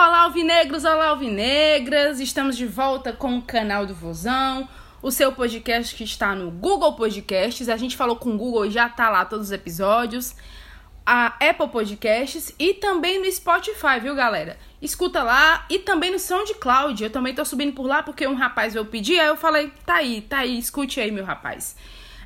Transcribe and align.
Olá, 0.00 0.20
alvinegros, 0.20 0.84
olá, 0.84 1.08
alvinegras! 1.08 2.20
Estamos 2.20 2.56
de 2.56 2.64
volta 2.64 3.12
com 3.12 3.36
o 3.36 3.42
canal 3.42 3.84
do 3.84 3.92
Vozão, 3.92 4.68
o 5.02 5.10
seu 5.10 5.32
podcast 5.32 5.92
que 5.92 6.04
está 6.04 6.36
no 6.36 6.52
Google 6.52 6.94
Podcasts. 6.94 7.68
A 7.68 7.76
gente 7.76 7.96
falou 7.96 8.14
com 8.14 8.32
o 8.32 8.38
Google 8.38 8.66
e 8.66 8.70
já 8.70 8.88
tá 8.88 9.10
lá 9.10 9.24
todos 9.24 9.46
os 9.46 9.52
episódios. 9.52 10.36
A 11.04 11.34
Apple 11.44 11.66
Podcasts 11.66 12.54
e 12.60 12.74
também 12.74 13.18
no 13.18 13.28
Spotify, 13.28 13.98
viu, 14.00 14.14
galera? 14.14 14.56
Escuta 14.80 15.20
lá 15.24 15.66
e 15.68 15.80
também 15.80 16.12
no 16.12 16.18
SoundCloud. 16.20 17.02
Eu 17.02 17.10
também 17.10 17.34
tô 17.34 17.44
subindo 17.44 17.72
por 17.72 17.88
lá 17.88 18.00
porque 18.00 18.24
um 18.24 18.36
rapaz 18.36 18.74
veio 18.74 18.86
pedir, 18.86 19.18
aí 19.18 19.26
eu 19.26 19.36
falei, 19.36 19.72
tá 19.84 19.94
aí, 19.96 20.20
tá 20.20 20.38
aí, 20.38 20.60
escute 20.60 21.00
aí, 21.00 21.10
meu 21.10 21.24
rapaz. 21.24 21.74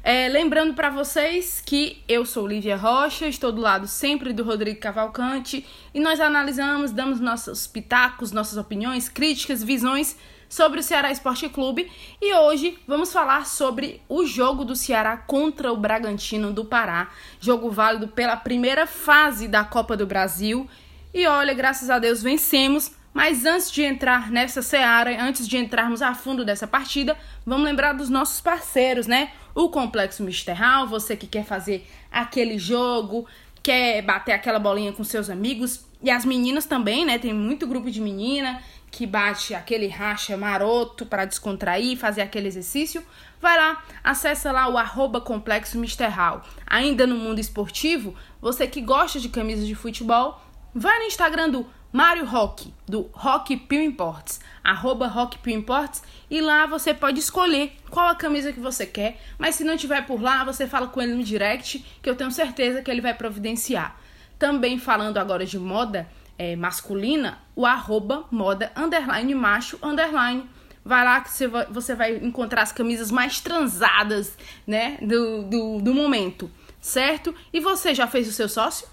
É, 0.04 0.28
lembrando 0.28 0.74
para 0.74 0.90
vocês 0.90 1.62
que 1.64 2.02
eu 2.08 2.26
sou 2.26 2.44
Lívia 2.44 2.76
Rocha, 2.76 3.28
estou 3.28 3.52
do 3.52 3.60
lado 3.60 3.86
sempre 3.86 4.32
do 4.32 4.42
Rodrigo 4.42 4.80
Cavalcante 4.80 5.64
e 5.94 6.00
nós 6.00 6.18
analisamos, 6.18 6.90
damos 6.90 7.20
nossos 7.20 7.68
pitacos, 7.68 8.32
nossas 8.32 8.58
opiniões, 8.58 9.08
críticas, 9.08 9.62
visões 9.62 10.16
sobre 10.48 10.80
o 10.80 10.82
Ceará 10.82 11.12
Esporte 11.12 11.48
Clube 11.48 11.88
e 12.20 12.34
hoje 12.34 12.76
vamos 12.84 13.12
falar 13.12 13.46
sobre 13.46 14.02
o 14.08 14.26
jogo 14.26 14.64
do 14.64 14.74
Ceará 14.74 15.16
contra 15.16 15.72
o 15.72 15.76
Bragantino 15.76 16.52
do 16.52 16.64
Pará, 16.64 17.08
jogo 17.38 17.70
válido 17.70 18.08
pela 18.08 18.36
primeira 18.36 18.88
fase 18.88 19.46
da 19.46 19.62
Copa 19.62 19.96
do 19.96 20.04
Brasil. 20.04 20.68
E 21.14 21.28
olha, 21.28 21.54
graças 21.54 21.88
a 21.88 22.00
Deus 22.00 22.20
vencemos 22.20 22.90
mas 23.14 23.44
antes 23.44 23.70
de 23.70 23.82
entrar 23.82 24.30
nessa 24.30 24.62
seara, 24.62 25.22
antes 25.22 25.46
de 25.46 25.58
entrarmos 25.58 26.00
a 26.00 26.14
fundo 26.14 26.44
dessa 26.44 26.66
partida, 26.66 27.16
vamos 27.44 27.64
lembrar 27.64 27.92
dos 27.92 28.08
nossos 28.08 28.40
parceiros, 28.40 29.06
né? 29.06 29.32
O 29.54 29.68
Complexo 29.68 30.22
Misterral, 30.22 30.86
você 30.86 31.16
que 31.16 31.26
quer 31.26 31.44
fazer 31.44 31.86
aquele 32.10 32.58
jogo, 32.58 33.26
quer 33.62 34.02
bater 34.02 34.32
aquela 34.32 34.58
bolinha 34.58 34.92
com 34.92 35.04
seus 35.04 35.30
amigos, 35.30 35.84
e 36.02 36.10
as 36.10 36.24
meninas 36.24 36.66
também, 36.66 37.04
né? 37.04 37.18
Tem 37.18 37.32
muito 37.32 37.66
grupo 37.66 37.90
de 37.90 38.00
menina 38.00 38.60
que 38.90 39.06
bate 39.06 39.54
aquele 39.54 39.86
racha 39.86 40.36
maroto 40.36 41.06
para 41.06 41.24
descontrair, 41.24 41.96
fazer 41.96 42.20
aquele 42.20 42.48
exercício. 42.48 43.02
Vai 43.40 43.56
lá, 43.56 43.82
acessa 44.02 44.52
lá 44.52 44.68
o 44.68 44.76
arroba 44.76 45.20
Complexo 45.20 45.78
Misterral. 45.78 46.44
Ainda 46.66 47.06
no 47.06 47.16
mundo 47.16 47.38
esportivo, 47.38 48.14
você 48.40 48.66
que 48.66 48.80
gosta 48.80 49.18
de 49.18 49.28
camisas 49.28 49.66
de 49.66 49.74
futebol, 49.74 50.42
vai 50.74 50.98
no 50.98 51.04
Instagram 51.06 51.50
do 51.50 51.66
Mário 51.92 52.24
Rock, 52.24 52.72
do 52.88 53.10
Rock 53.12 53.54
Pio 53.54 53.82
Imports, 53.82 54.40
arroba 54.64 55.06
Rock 55.06 55.36
Pio 55.38 55.52
Imports, 55.52 56.02
e 56.30 56.40
lá 56.40 56.64
você 56.64 56.94
pode 56.94 57.20
escolher 57.20 57.76
qual 57.90 58.08
a 58.08 58.14
camisa 58.14 58.50
que 58.50 58.58
você 58.58 58.86
quer, 58.86 59.20
mas 59.36 59.56
se 59.56 59.64
não 59.64 59.76
tiver 59.76 60.06
por 60.06 60.22
lá, 60.22 60.42
você 60.42 60.66
fala 60.66 60.86
com 60.86 61.02
ele 61.02 61.12
no 61.12 61.22
direct, 61.22 61.84
que 62.00 62.08
eu 62.08 62.16
tenho 62.16 62.30
certeza 62.30 62.80
que 62.80 62.90
ele 62.90 63.02
vai 63.02 63.12
providenciar. 63.12 64.00
Também 64.38 64.78
falando 64.78 65.18
agora 65.18 65.44
de 65.44 65.58
moda 65.58 66.08
é, 66.38 66.56
masculina, 66.56 67.38
o 67.54 67.66
arroba 67.66 68.24
moda 68.30 68.72
underline 68.74 69.34
macho 69.34 69.78
underline. 69.82 70.48
Vai 70.82 71.04
lá 71.04 71.20
que 71.20 71.30
você 71.70 71.94
vai, 71.94 72.16
encontrar 72.16 72.62
as 72.62 72.72
camisas 72.72 73.10
mais 73.10 73.38
transadas, 73.40 74.36
né, 74.66 74.96
do, 75.02 75.42
do, 75.42 75.80
do 75.82 75.94
momento, 75.94 76.50
certo? 76.80 77.34
E 77.52 77.60
você 77.60 77.94
já 77.94 78.06
fez 78.06 78.26
o 78.26 78.32
seu 78.32 78.48
sócio? 78.48 78.88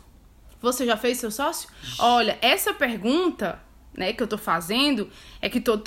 Você 0.62 0.86
já 0.86 0.98
fez 0.98 1.20
seu 1.20 1.32
sócio? 1.32 1.70
Olha, 1.98 2.38
essa 2.42 2.74
pergunta, 2.74 3.60
né, 3.96 4.12
que 4.14 4.22
eu 4.22 4.28
tô 4.28 4.38
fazendo, 4.38 5.10
é 5.42 5.50
que 5.50 5.62
todo 5.62 5.84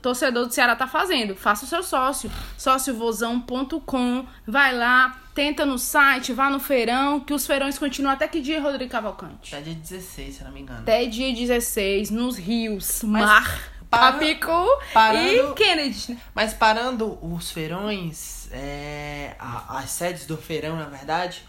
torcedor 0.00 0.46
do 0.46 0.52
Ceará 0.52 0.74
tá 0.74 0.86
fazendo. 0.86 1.36
Faça 1.36 1.64
o 1.64 1.68
seu 1.68 1.82
sócio. 1.82 2.30
Sóciovozão.com. 2.56 4.26
Vai 4.46 4.74
lá, 4.74 5.20
tenta 5.34 5.66
no 5.66 5.78
site, 5.78 6.32
vá 6.32 6.48
no 6.48 6.58
feirão, 6.58 7.20
que 7.20 7.34
os 7.34 7.46
feirões 7.46 7.78
continuam 7.78 8.14
até 8.14 8.26
que 8.26 8.40
dia, 8.40 8.60
Rodrigo 8.60 8.90
Cavalcante? 8.90 9.54
Até 9.54 9.64
dia 9.64 9.74
16, 9.74 10.36
se 10.36 10.44
não 10.44 10.52
me 10.52 10.60
engano. 10.60 10.80
Até 10.80 11.04
dia 11.04 11.32
16, 11.34 12.10
nos 12.10 12.38
rios, 12.38 13.02
Mas, 13.02 13.24
mar, 13.24 13.60
Papicu 13.90 14.66
e 15.14 15.54
Kennedy. 15.54 16.18
Mas 16.34 16.54
parando 16.54 17.18
os 17.22 17.50
feirões, 17.50 18.48
é, 18.50 19.36
as 19.68 19.90
sedes 19.90 20.24
do 20.24 20.38
feirão, 20.38 20.76
na 20.76 20.86
verdade 20.86 21.42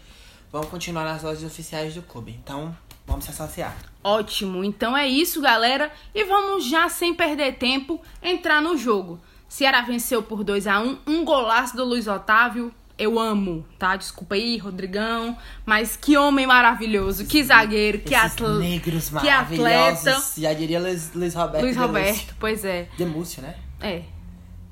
vão 0.50 0.62
continuar 0.64 1.04
nas 1.04 1.22
lojas 1.22 1.44
oficiais 1.44 1.94
do 1.94 2.02
clube. 2.02 2.38
Então, 2.42 2.76
vamos 3.06 3.24
se 3.24 3.30
associar. 3.30 3.76
Ótimo. 4.02 4.64
Então 4.64 4.96
é 4.96 5.06
isso, 5.06 5.40
galera. 5.40 5.90
E 6.14 6.24
vamos 6.24 6.64
já, 6.64 6.88
sem 6.88 7.14
perder 7.14 7.56
tempo, 7.56 8.00
entrar 8.22 8.60
no 8.60 8.76
jogo. 8.76 9.20
Ceará 9.48 9.82
venceu 9.82 10.22
por 10.22 10.42
2 10.42 10.66
a 10.66 10.80
1 10.80 10.98
um 11.06 11.24
golaço 11.24 11.76
do 11.76 11.84
Luiz 11.84 12.06
Otávio. 12.06 12.72
Eu 12.98 13.18
amo, 13.18 13.64
tá? 13.78 13.94
Desculpa 13.94 14.34
aí, 14.36 14.56
Rodrigão. 14.56 15.36
Mas 15.66 15.96
que 15.96 16.16
homem 16.16 16.46
maravilhoso, 16.46 17.26
que 17.26 17.44
zagueiro, 17.44 17.98
que 17.98 18.14
atleta. 18.14 18.58
negros 18.58 19.10
que 19.10 19.28
atleta. 19.28 20.22
Já 20.38 20.52
diria 20.54 20.80
Luiz, 20.80 21.12
Luiz 21.14 21.34
Roberto. 21.34 21.62
Luiz 21.62 21.76
Roberto, 21.76 22.34
pois 22.40 22.64
é. 22.64 22.88
Demúcio, 22.96 23.42
né? 23.42 23.56
É. 23.80 24.02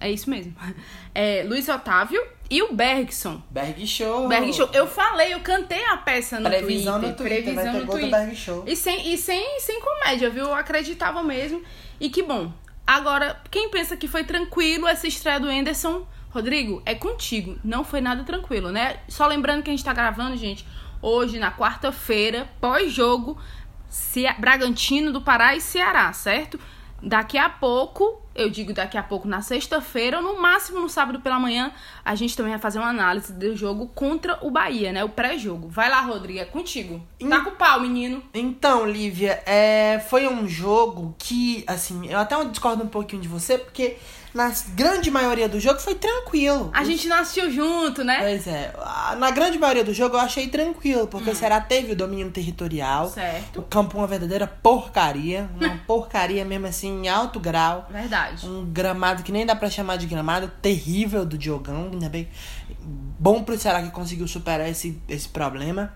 É 0.04 0.10
isso 0.10 0.28
mesmo. 0.28 0.54
É, 1.14 1.42
Luiz 1.46 1.66
Otávio 1.66 2.22
e 2.50 2.62
o 2.62 2.74
Bergson. 2.74 3.42
Berg 3.50 3.86
Show. 3.86 4.28
Berg 4.28 4.52
Show. 4.52 4.68
Eu 4.74 4.86
falei, 4.86 5.32
eu 5.32 5.40
cantei 5.40 5.82
a 5.86 5.96
peça 5.96 6.38
no 6.38 6.50
Previsão 6.50 7.00
Twitter. 7.00 7.10
no 7.10 7.16
Twitter. 7.16 7.42
Previsão 7.42 7.54
vai 7.54 7.72
ter 7.72 7.80
no 7.80 7.90
Twitter. 7.90 8.10
Berg 8.10 8.36
Show. 8.36 8.64
E 8.66 8.76
sem, 8.76 9.14
e 9.14 9.16
sem, 9.16 9.60
sem 9.60 9.80
comédia, 9.80 10.28
viu? 10.28 10.44
Eu 10.44 10.54
acreditava 10.54 11.22
mesmo. 11.22 11.62
E 11.98 12.10
que 12.10 12.22
bom. 12.22 12.52
Agora, 12.86 13.40
quem 13.50 13.70
pensa 13.70 13.96
que 13.96 14.06
foi 14.06 14.24
tranquilo 14.24 14.86
essa 14.86 15.06
estreia 15.06 15.40
do 15.40 15.48
Anderson, 15.48 16.06
Rodrigo, 16.28 16.82
é 16.84 16.94
contigo. 16.94 17.58
Não 17.64 17.82
foi 17.82 18.02
nada 18.02 18.24
tranquilo, 18.24 18.70
né? 18.70 18.98
Só 19.08 19.26
lembrando 19.26 19.62
que 19.62 19.70
a 19.70 19.72
gente 19.72 19.84
tá 19.84 19.94
gravando, 19.94 20.36
gente, 20.36 20.66
hoje, 21.00 21.38
na 21.38 21.50
quarta-feira, 21.50 22.46
pós-jogo, 22.60 23.38
Bragantino 24.38 25.12
do 25.12 25.22
Pará 25.22 25.56
e 25.56 25.62
Ceará, 25.62 26.12
certo? 26.12 26.60
Daqui 27.02 27.38
a 27.38 27.48
pouco, 27.48 28.23
eu 28.34 28.50
digo 28.50 28.72
daqui 28.72 28.98
a 28.98 29.02
pouco 29.02 29.28
na 29.28 29.40
sexta-feira, 29.40 30.18
ou 30.18 30.22
no 30.22 30.40
máximo 30.40 30.80
no 30.80 30.88
sábado 30.88 31.20
pela 31.20 31.38
manhã, 31.38 31.72
a 32.04 32.14
gente 32.14 32.36
também 32.36 32.52
vai 32.52 32.60
fazer 32.60 32.78
uma 32.78 32.88
análise 32.88 33.32
do 33.32 33.56
jogo 33.56 33.86
contra 33.94 34.38
o 34.42 34.50
Bahia, 34.50 34.92
né? 34.92 35.04
O 35.04 35.08
pré-jogo. 35.08 35.68
Vai 35.68 35.88
lá, 35.88 36.00
Rodrigo, 36.00 36.40
é 36.40 36.44
contigo. 36.44 37.00
Tá 37.28 37.40
com 37.40 37.50
o 37.50 37.56
pau, 37.56 37.80
menino. 37.80 38.22
Então, 38.34 38.86
Lívia, 38.86 39.42
é, 39.46 40.04
foi 40.08 40.26
um 40.26 40.48
jogo 40.48 41.14
que, 41.18 41.64
assim, 41.66 42.08
eu 42.08 42.18
até 42.18 42.42
discordo 42.44 42.82
um 42.82 42.88
pouquinho 42.88 43.22
de 43.22 43.28
você, 43.28 43.56
porque 43.56 43.96
na 44.34 44.52
grande 44.74 45.12
maioria 45.12 45.48
do 45.48 45.60
jogo 45.60 45.78
foi 45.78 45.94
tranquilo. 45.94 46.68
A 46.74 46.82
gente 46.82 47.06
não 47.06 47.18
assistiu 47.18 47.50
junto, 47.52 48.02
né? 48.02 48.18
Pois 48.18 48.46
é. 48.48 48.74
Na 49.16 49.30
grande 49.30 49.56
maioria 49.58 49.84
do 49.84 49.94
jogo 49.94 50.16
eu 50.16 50.20
achei 50.20 50.48
tranquilo, 50.48 51.06
porque 51.06 51.30
hum. 51.30 51.32
o 51.32 51.36
Ceará 51.36 51.60
teve 51.60 51.92
o 51.92 51.96
domínio 51.96 52.30
territorial. 52.32 53.08
Certo. 53.08 53.60
O 53.60 53.62
campo 53.62 53.96
uma 53.96 54.08
verdadeira 54.08 54.48
porcaria. 54.48 55.48
Uma 55.58 55.76
porcaria 55.86 56.44
mesmo 56.44 56.66
assim, 56.66 57.04
em 57.04 57.08
alto 57.08 57.38
grau. 57.38 57.86
Verdade. 57.88 58.44
Um 58.44 58.64
gramado 58.64 59.22
que 59.22 59.30
nem 59.30 59.46
dá 59.46 59.54
pra 59.54 59.70
chamar 59.70 59.96
de 59.96 60.06
gramado, 60.06 60.50
terrível 60.60 61.24
do 61.24 61.38
Diogão. 61.38 61.90
Ainda 61.92 62.08
bem. 62.08 62.28
Bom 62.80 63.44
pro 63.44 63.56
Ceará 63.56 63.82
que 63.82 63.90
conseguiu 63.90 64.26
superar 64.26 64.68
esse, 64.68 65.00
esse 65.08 65.28
problema. 65.28 65.94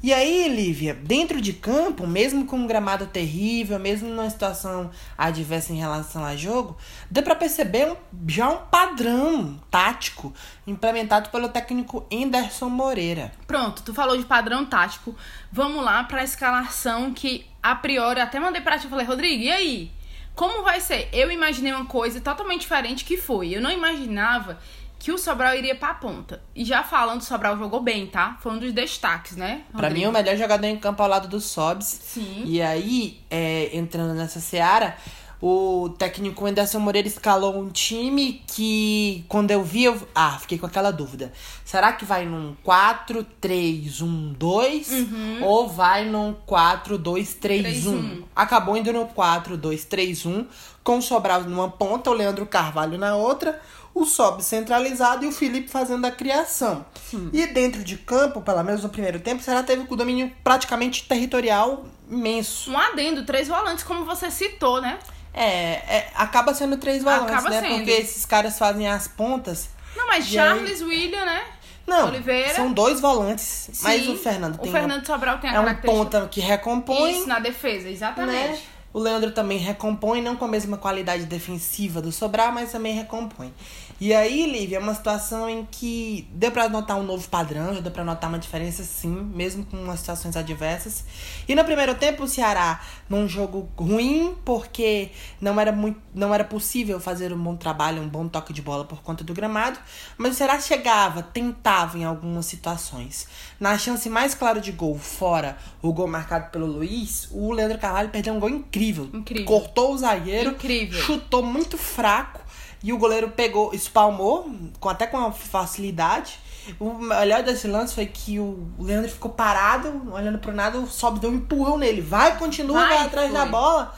E 0.00 0.14
aí, 0.14 0.48
Lívia, 0.48 0.94
dentro 0.94 1.40
de 1.40 1.52
campo, 1.52 2.06
mesmo 2.06 2.46
com 2.46 2.56
um 2.56 2.66
gramado 2.68 3.06
terrível, 3.06 3.80
mesmo 3.80 4.08
numa 4.08 4.30
situação 4.30 4.92
adversa 5.16 5.72
em 5.72 5.76
relação 5.76 6.24
a 6.24 6.36
jogo, 6.36 6.76
deu 7.10 7.20
para 7.24 7.34
perceber 7.34 7.90
um, 7.90 7.96
já 8.28 8.48
um 8.48 8.58
padrão 8.66 9.58
tático 9.68 10.32
implementado 10.64 11.30
pelo 11.30 11.48
técnico 11.48 12.06
Anderson 12.12 12.68
Moreira. 12.68 13.32
Pronto, 13.44 13.82
tu 13.82 13.92
falou 13.92 14.16
de 14.16 14.24
padrão 14.24 14.64
tático. 14.64 15.16
Vamos 15.50 15.84
lá 15.84 16.04
para 16.04 16.20
a 16.20 16.24
escalação 16.24 17.12
que 17.12 17.44
a 17.60 17.74
priori 17.74 18.20
até 18.20 18.38
mandei 18.38 18.60
para 18.60 18.78
ti, 18.78 18.86
falei, 18.86 19.04
Rodrigo, 19.04 19.42
e 19.42 19.50
aí? 19.50 19.90
Como 20.32 20.62
vai 20.62 20.80
ser? 20.80 21.08
Eu 21.12 21.32
imaginei 21.32 21.72
uma 21.72 21.86
coisa 21.86 22.20
totalmente 22.20 22.60
diferente 22.60 23.04
que 23.04 23.16
foi. 23.16 23.56
Eu 23.56 23.60
não 23.60 23.72
imaginava 23.72 24.60
que 24.98 25.12
o 25.12 25.18
Sobral 25.18 25.54
iria 25.54 25.76
pra 25.76 25.94
ponta. 25.94 26.42
E 26.54 26.64
já 26.64 26.82
falando, 26.82 27.20
o 27.20 27.24
Sobral 27.24 27.56
jogou 27.56 27.80
bem, 27.80 28.06
tá? 28.06 28.36
Foi 28.40 28.52
um 28.52 28.58
dos 28.58 28.72
destaques, 28.72 29.36
né? 29.36 29.62
Rodrigo? 29.72 29.78
Pra 29.78 29.90
mim, 29.90 30.06
o 30.06 30.12
melhor 30.12 30.36
jogador 30.36 30.66
em 30.66 30.78
campo 30.78 31.02
ao 31.02 31.08
lado 31.08 31.28
do 31.28 31.40
Sobs. 31.40 31.86
Sim. 31.86 32.42
E 32.44 32.60
aí, 32.60 33.20
é, 33.30 33.76
entrando 33.76 34.14
nessa 34.14 34.40
seara, 34.40 34.96
o 35.40 35.90
técnico 35.96 36.44
Anderson 36.44 36.80
Moreira 36.80 37.06
escalou 37.06 37.56
um 37.56 37.68
time 37.68 38.42
que, 38.48 39.24
quando 39.28 39.52
eu 39.52 39.62
vi, 39.62 39.84
eu... 39.84 39.96
ah, 40.12 40.36
fiquei 40.40 40.58
com 40.58 40.66
aquela 40.66 40.90
dúvida. 40.90 41.32
Será 41.64 41.92
que 41.92 42.04
vai 42.04 42.26
num 42.26 42.56
4-3-1-2 42.66 44.90
uhum. 44.90 45.44
ou 45.44 45.68
vai 45.68 46.06
num 46.06 46.34
4-2-3-1? 46.46 48.24
Acabou 48.34 48.76
indo 48.76 48.92
no 48.92 49.06
4-2-3-1, 49.06 50.44
com 50.82 50.98
o 50.98 51.02
Sobral 51.02 51.44
numa 51.44 51.70
ponta, 51.70 52.10
o 52.10 52.14
Leandro 52.14 52.44
Carvalho 52.44 52.98
na 52.98 53.14
outra 53.14 53.60
o 54.00 54.06
Sob 54.06 54.42
centralizado 54.42 55.24
e 55.24 55.28
o 55.28 55.32
Felipe 55.32 55.68
fazendo 55.68 56.04
a 56.04 56.10
criação. 56.10 56.84
Sim. 57.10 57.30
E 57.32 57.46
dentro 57.46 57.82
de 57.82 57.96
campo, 57.96 58.40
pelo 58.40 58.62
menos 58.62 58.82
no 58.82 58.88
primeiro 58.88 59.20
tempo, 59.20 59.40
o 59.40 59.44
Ceará 59.44 59.62
teve 59.62 59.84
o 59.88 59.96
domínio 59.96 60.32
praticamente 60.42 61.04
territorial 61.06 61.84
imenso. 62.10 62.70
Um 62.70 62.78
adendo, 62.78 63.24
três 63.24 63.48
volantes, 63.48 63.84
como 63.84 64.04
você 64.04 64.30
citou, 64.30 64.80
né? 64.80 64.98
É, 65.34 65.96
é 65.96 66.10
acaba 66.14 66.54
sendo 66.54 66.76
três 66.76 67.02
volantes, 67.02 67.34
acaba 67.34 67.50
né? 67.50 67.60
Sendo. 67.60 67.76
Porque 67.76 67.90
esses 67.90 68.24
caras 68.24 68.58
fazem 68.58 68.88
as 68.88 69.08
pontas. 69.08 69.68
Não, 69.96 70.06
mas 70.06 70.26
Charles, 70.26 70.80
aí... 70.80 70.88
William, 70.88 71.24
né? 71.24 71.42
Não, 71.86 72.08
Oliveira. 72.08 72.54
são 72.54 72.72
dois 72.72 73.00
volantes. 73.00 73.70
Sim, 73.72 73.82
mas 73.82 74.08
o 74.08 74.16
Fernando 74.16 74.58
tem. 74.58 74.68
O 74.68 74.72
Fernando 74.72 74.98
uma, 74.98 75.06
Sobral 75.06 75.38
tem 75.38 75.48
a 75.48 75.54
É 75.54 75.60
um 75.60 75.74
ponta 75.76 76.28
que 76.30 76.40
recompõe. 76.40 77.12
Isso, 77.12 77.26
na 77.26 77.38
defesa, 77.38 77.88
exatamente. 77.88 78.50
Né? 78.52 78.58
O 78.92 78.98
Leandro 78.98 79.30
também 79.32 79.58
recompõe, 79.58 80.20
não 80.20 80.36
com 80.36 80.44
a 80.44 80.48
mesma 80.48 80.76
qualidade 80.76 81.24
defensiva 81.24 82.02
do 82.02 82.12
Sobral, 82.12 82.52
mas 82.52 82.72
também 82.72 82.94
recompõe. 82.94 83.52
E 84.00 84.14
aí, 84.14 84.46
Lívia, 84.48 84.76
é 84.76 84.80
uma 84.80 84.94
situação 84.94 85.50
em 85.50 85.66
que 85.68 86.28
deu 86.32 86.52
pra 86.52 86.68
notar 86.68 86.96
um 86.96 87.02
novo 87.02 87.28
padrão, 87.28 87.74
já 87.74 87.80
deu 87.80 87.90
pra 87.90 88.04
notar 88.04 88.30
uma 88.30 88.38
diferença 88.38 88.84
sim, 88.84 89.08
mesmo 89.08 89.64
com 89.64 89.76
umas 89.76 89.98
situações 89.98 90.36
adversas. 90.36 91.04
E 91.48 91.54
no 91.54 91.64
primeiro 91.64 91.96
tempo, 91.96 92.22
o 92.22 92.28
Ceará, 92.28 92.80
num 93.08 93.26
jogo 93.26 93.68
ruim, 93.76 94.36
porque 94.44 95.10
não 95.40 95.58
era, 95.60 95.72
muito, 95.72 96.00
não 96.14 96.32
era 96.32 96.44
possível 96.44 97.00
fazer 97.00 97.32
um 97.32 97.42
bom 97.42 97.56
trabalho, 97.56 98.00
um 98.00 98.08
bom 98.08 98.28
toque 98.28 98.52
de 98.52 98.62
bola 98.62 98.84
por 98.84 99.02
conta 99.02 99.24
do 99.24 99.34
gramado, 99.34 99.80
mas 100.16 100.34
o 100.34 100.34
Ceará 100.36 100.60
chegava, 100.60 101.20
tentava 101.20 101.98
em 101.98 102.04
algumas 102.04 102.46
situações. 102.46 103.26
Na 103.58 103.76
chance 103.76 104.08
mais 104.08 104.32
clara 104.32 104.60
de 104.60 104.70
gol, 104.70 104.96
fora 104.96 105.58
o 105.82 105.92
gol 105.92 106.06
marcado 106.06 106.52
pelo 106.52 106.66
Luiz, 106.66 107.28
o 107.32 107.50
Leandro 107.50 107.78
Carvalho 107.78 108.10
perdeu 108.10 108.32
um 108.32 108.38
gol 108.38 108.50
incrível. 108.50 109.10
Incrível. 109.12 109.44
Cortou 109.44 109.92
o 109.92 109.98
zagueiro, 109.98 110.50
Incrível. 110.50 111.00
chutou 111.00 111.42
muito 111.42 111.76
fraco 111.76 112.46
e 112.82 112.92
o 112.92 112.98
goleiro 112.98 113.30
pegou, 113.30 113.72
espalmou, 113.74 114.50
com, 114.80 114.88
até 114.88 115.06
com 115.06 115.32
facilidade. 115.32 116.38
O 116.78 116.92
melhor 116.94 117.42
desse 117.42 117.66
lance 117.66 117.94
foi 117.94 118.04
que 118.06 118.38
o 118.38 118.68
Leandro 118.78 119.10
ficou 119.10 119.30
parado, 119.30 120.02
olhando 120.12 120.38
pro 120.38 120.52
nada, 120.52 120.78
o 120.78 120.86
Sobs 120.86 121.20
deu 121.20 121.30
um 121.30 121.34
empurrão 121.36 121.78
nele. 121.78 122.02
Vai, 122.02 122.36
continua, 122.38 122.80
vai, 122.80 122.96
Vai, 122.98 123.06
atrás 123.06 123.30
foi. 123.30 123.38
da 123.38 123.46
bola. 123.46 123.94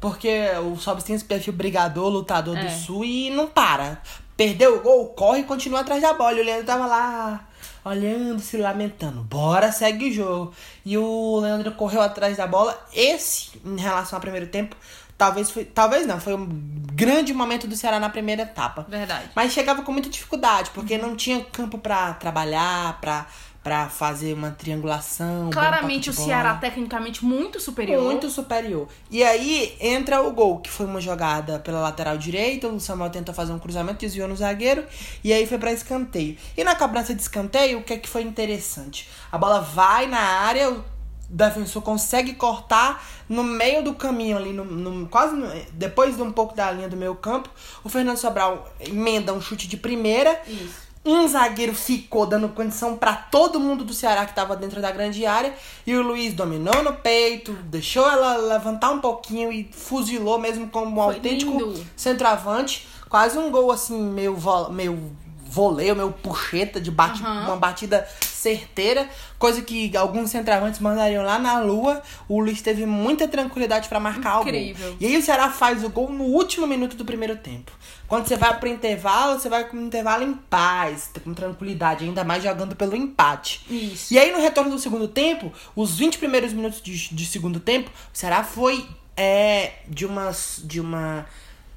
Porque 0.00 0.48
o 0.72 0.76
Sobs 0.76 1.04
tem 1.04 1.14
esse 1.16 1.24
perfil 1.24 1.52
brigador, 1.52 2.08
lutador 2.08 2.56
É. 2.56 2.64
do 2.64 2.70
Sul 2.70 3.04
e 3.04 3.30
não 3.30 3.46
para. 3.48 4.00
Perdeu 4.36 4.76
o 4.78 4.80
gol, 4.80 5.08
corre 5.10 5.40
e 5.40 5.44
continua 5.44 5.80
atrás 5.80 6.00
da 6.00 6.12
bola. 6.14 6.32
E 6.34 6.40
o 6.40 6.44
Leandro 6.44 6.64
tava 6.66 6.86
lá 6.86 7.48
olhando, 7.84 8.40
se 8.40 8.56
lamentando. 8.56 9.22
Bora, 9.22 9.70
segue 9.72 10.08
o 10.10 10.12
jogo. 10.12 10.52
E 10.84 10.96
o 10.96 11.40
Leandro 11.40 11.72
correu 11.72 12.00
atrás 12.00 12.36
da 12.36 12.46
bola. 12.46 12.76
Esse, 12.94 13.50
em 13.64 13.76
relação 13.78 14.16
ao 14.16 14.20
primeiro 14.20 14.46
tempo, 14.46 14.76
talvez 15.16 15.50
foi. 15.50 15.64
Talvez 15.64 16.06
não, 16.06 16.20
foi 16.20 16.34
um 16.34 16.46
grande 16.92 17.32
momento 17.32 17.66
do 17.66 17.76
Ceará 17.76 17.98
na 17.98 18.08
primeira 18.08 18.42
etapa. 18.42 18.86
Verdade. 18.88 19.30
Mas 19.34 19.52
chegava 19.52 19.82
com 19.82 19.92
muita 19.92 20.08
dificuldade, 20.08 20.70
porque 20.70 20.98
não 20.98 21.16
tinha 21.16 21.44
campo 21.44 21.78
pra 21.78 22.12
trabalhar, 22.14 23.00
pra, 23.00 23.26
pra 23.62 23.88
fazer 23.88 24.34
uma 24.34 24.50
triangulação. 24.50 25.46
um 25.46 25.50
Claramente 25.50 26.10
o 26.10 26.12
Ceará 26.12 26.54
tecnicamente 26.56 27.24
muito 27.24 27.60
superior. 27.60 28.02
Muito 28.02 28.28
superior. 28.28 28.88
E 29.10 29.22
aí 29.22 29.76
entra 29.80 30.20
o 30.20 30.32
gol, 30.32 30.58
que 30.58 30.70
foi 30.70 30.86
uma 30.86 31.00
jogada 31.00 31.58
pela 31.60 31.80
lateral 31.80 32.18
direita. 32.18 32.68
O 32.68 32.80
Samuel 32.80 33.10
tentou 33.10 33.34
fazer 33.34 33.52
um 33.52 33.58
cruzamento, 33.58 34.00
desviou 34.00 34.28
no 34.28 34.36
zagueiro. 34.36 34.84
E 35.22 35.32
aí 35.32 35.46
foi 35.46 35.58
pra 35.58 35.72
escanteio. 35.72 36.36
E 36.56 36.64
na 36.64 36.74
cobrança 36.74 37.14
de 37.14 37.22
escanteio, 37.22 37.78
o 37.78 37.82
que 37.82 37.94
é 37.94 37.98
que 37.98 38.08
foi 38.08 38.22
interessante? 38.22 39.08
A 39.30 39.38
bola 39.38 39.60
vai 39.60 40.06
na 40.06 40.20
área, 40.20 40.70
o 40.70 40.84
defensor 41.34 41.80
consegue 41.82 42.34
cortar 42.34 43.02
no 43.28 43.42
meio 43.42 43.82
do 43.82 43.94
caminho 43.94 44.36
ali, 44.36 44.52
no, 44.52 44.64
no- 44.64 45.08
quase 45.08 45.34
no- 45.34 45.48
depois 45.72 46.16
de 46.16 46.22
um 46.22 46.30
pouco 46.30 46.54
da 46.54 46.70
linha 46.70 46.88
do 46.88 46.96
meio 46.96 47.14
campo. 47.14 47.48
O 47.82 47.88
Fernando 47.88 48.16
Sobral 48.18 48.68
emenda 48.80 49.32
um 49.32 49.40
chute 49.40 49.66
de 49.66 49.76
primeira. 49.76 50.40
Isso. 50.46 50.82
Um 51.04 51.26
zagueiro 51.26 51.74
ficou 51.74 52.26
dando 52.26 52.48
condição 52.50 52.96
pra 52.96 53.12
todo 53.16 53.58
mundo 53.58 53.82
do 53.84 53.92
Ceará 53.92 54.24
que 54.24 54.34
tava 54.36 54.54
dentro 54.54 54.80
da 54.80 54.90
grande 54.92 55.26
área. 55.26 55.52
E 55.84 55.96
o 55.96 56.02
Luiz 56.02 56.32
dominou 56.32 56.84
no 56.84 56.92
peito, 56.92 57.52
deixou 57.64 58.08
ela 58.08 58.36
levantar 58.36 58.90
um 58.92 59.00
pouquinho 59.00 59.50
e 59.50 59.68
fuzilou 59.72 60.38
mesmo 60.38 60.68
como 60.68 60.92
um 60.92 61.04
Foi 61.04 61.14
autêntico 61.16 61.50
lindo. 61.50 61.84
centroavante. 61.96 62.86
Quase 63.08 63.36
um 63.36 63.50
gol 63.50 63.72
assim, 63.72 64.00
meio, 64.00 64.36
meio 64.70 65.10
voleio, 65.52 65.94
meio 65.94 66.10
puxeta, 66.10 66.80
de 66.80 66.90
bate 66.90 67.22
Aham. 67.22 67.44
uma 67.46 67.56
batida 67.56 68.08
certeira. 68.20 69.08
Coisa 69.38 69.60
que 69.60 69.94
alguns 69.96 70.30
centroavantes 70.30 70.80
mandariam 70.80 71.22
lá 71.22 71.38
na 71.38 71.60
lua. 71.60 72.02
O 72.26 72.40
Luiz 72.40 72.62
teve 72.62 72.86
muita 72.86 73.28
tranquilidade 73.28 73.88
pra 73.88 74.00
marcar 74.00 74.40
Incrível. 74.40 74.86
o 74.86 74.90
gol. 74.92 74.98
E 75.00 75.06
aí 75.06 75.16
o 75.16 75.22
Ceará 75.22 75.50
faz 75.50 75.84
o 75.84 75.90
gol 75.90 76.10
no 76.10 76.24
último 76.24 76.66
minuto 76.66 76.96
do 76.96 77.04
primeiro 77.04 77.36
tempo. 77.36 77.70
Quando 78.08 78.26
você 78.26 78.36
vai 78.36 78.58
pro 78.58 78.68
intervalo, 78.68 79.38
você 79.38 79.48
vai 79.48 79.64
pro 79.64 79.78
intervalo 79.78 80.24
em 80.24 80.34
paz, 80.34 81.10
com 81.22 81.34
tranquilidade, 81.34 82.04
ainda 82.04 82.24
mais 82.24 82.42
jogando 82.42 82.74
pelo 82.74 82.96
empate. 82.96 83.64
Isso. 83.70 84.12
E 84.12 84.18
aí 84.18 84.32
no 84.32 84.40
retorno 84.40 84.70
do 84.70 84.78
segundo 84.78 85.08
tempo, 85.08 85.52
os 85.76 85.98
20 85.98 86.18
primeiros 86.18 86.52
minutos 86.52 86.80
de, 86.82 87.14
de 87.14 87.26
segundo 87.26 87.60
tempo, 87.60 87.90
o 87.90 88.18
Ceará 88.18 88.42
foi 88.42 88.86
é, 89.16 89.72
de 89.86 90.06
umas 90.06 90.60
de 90.64 90.80
uma 90.80 91.26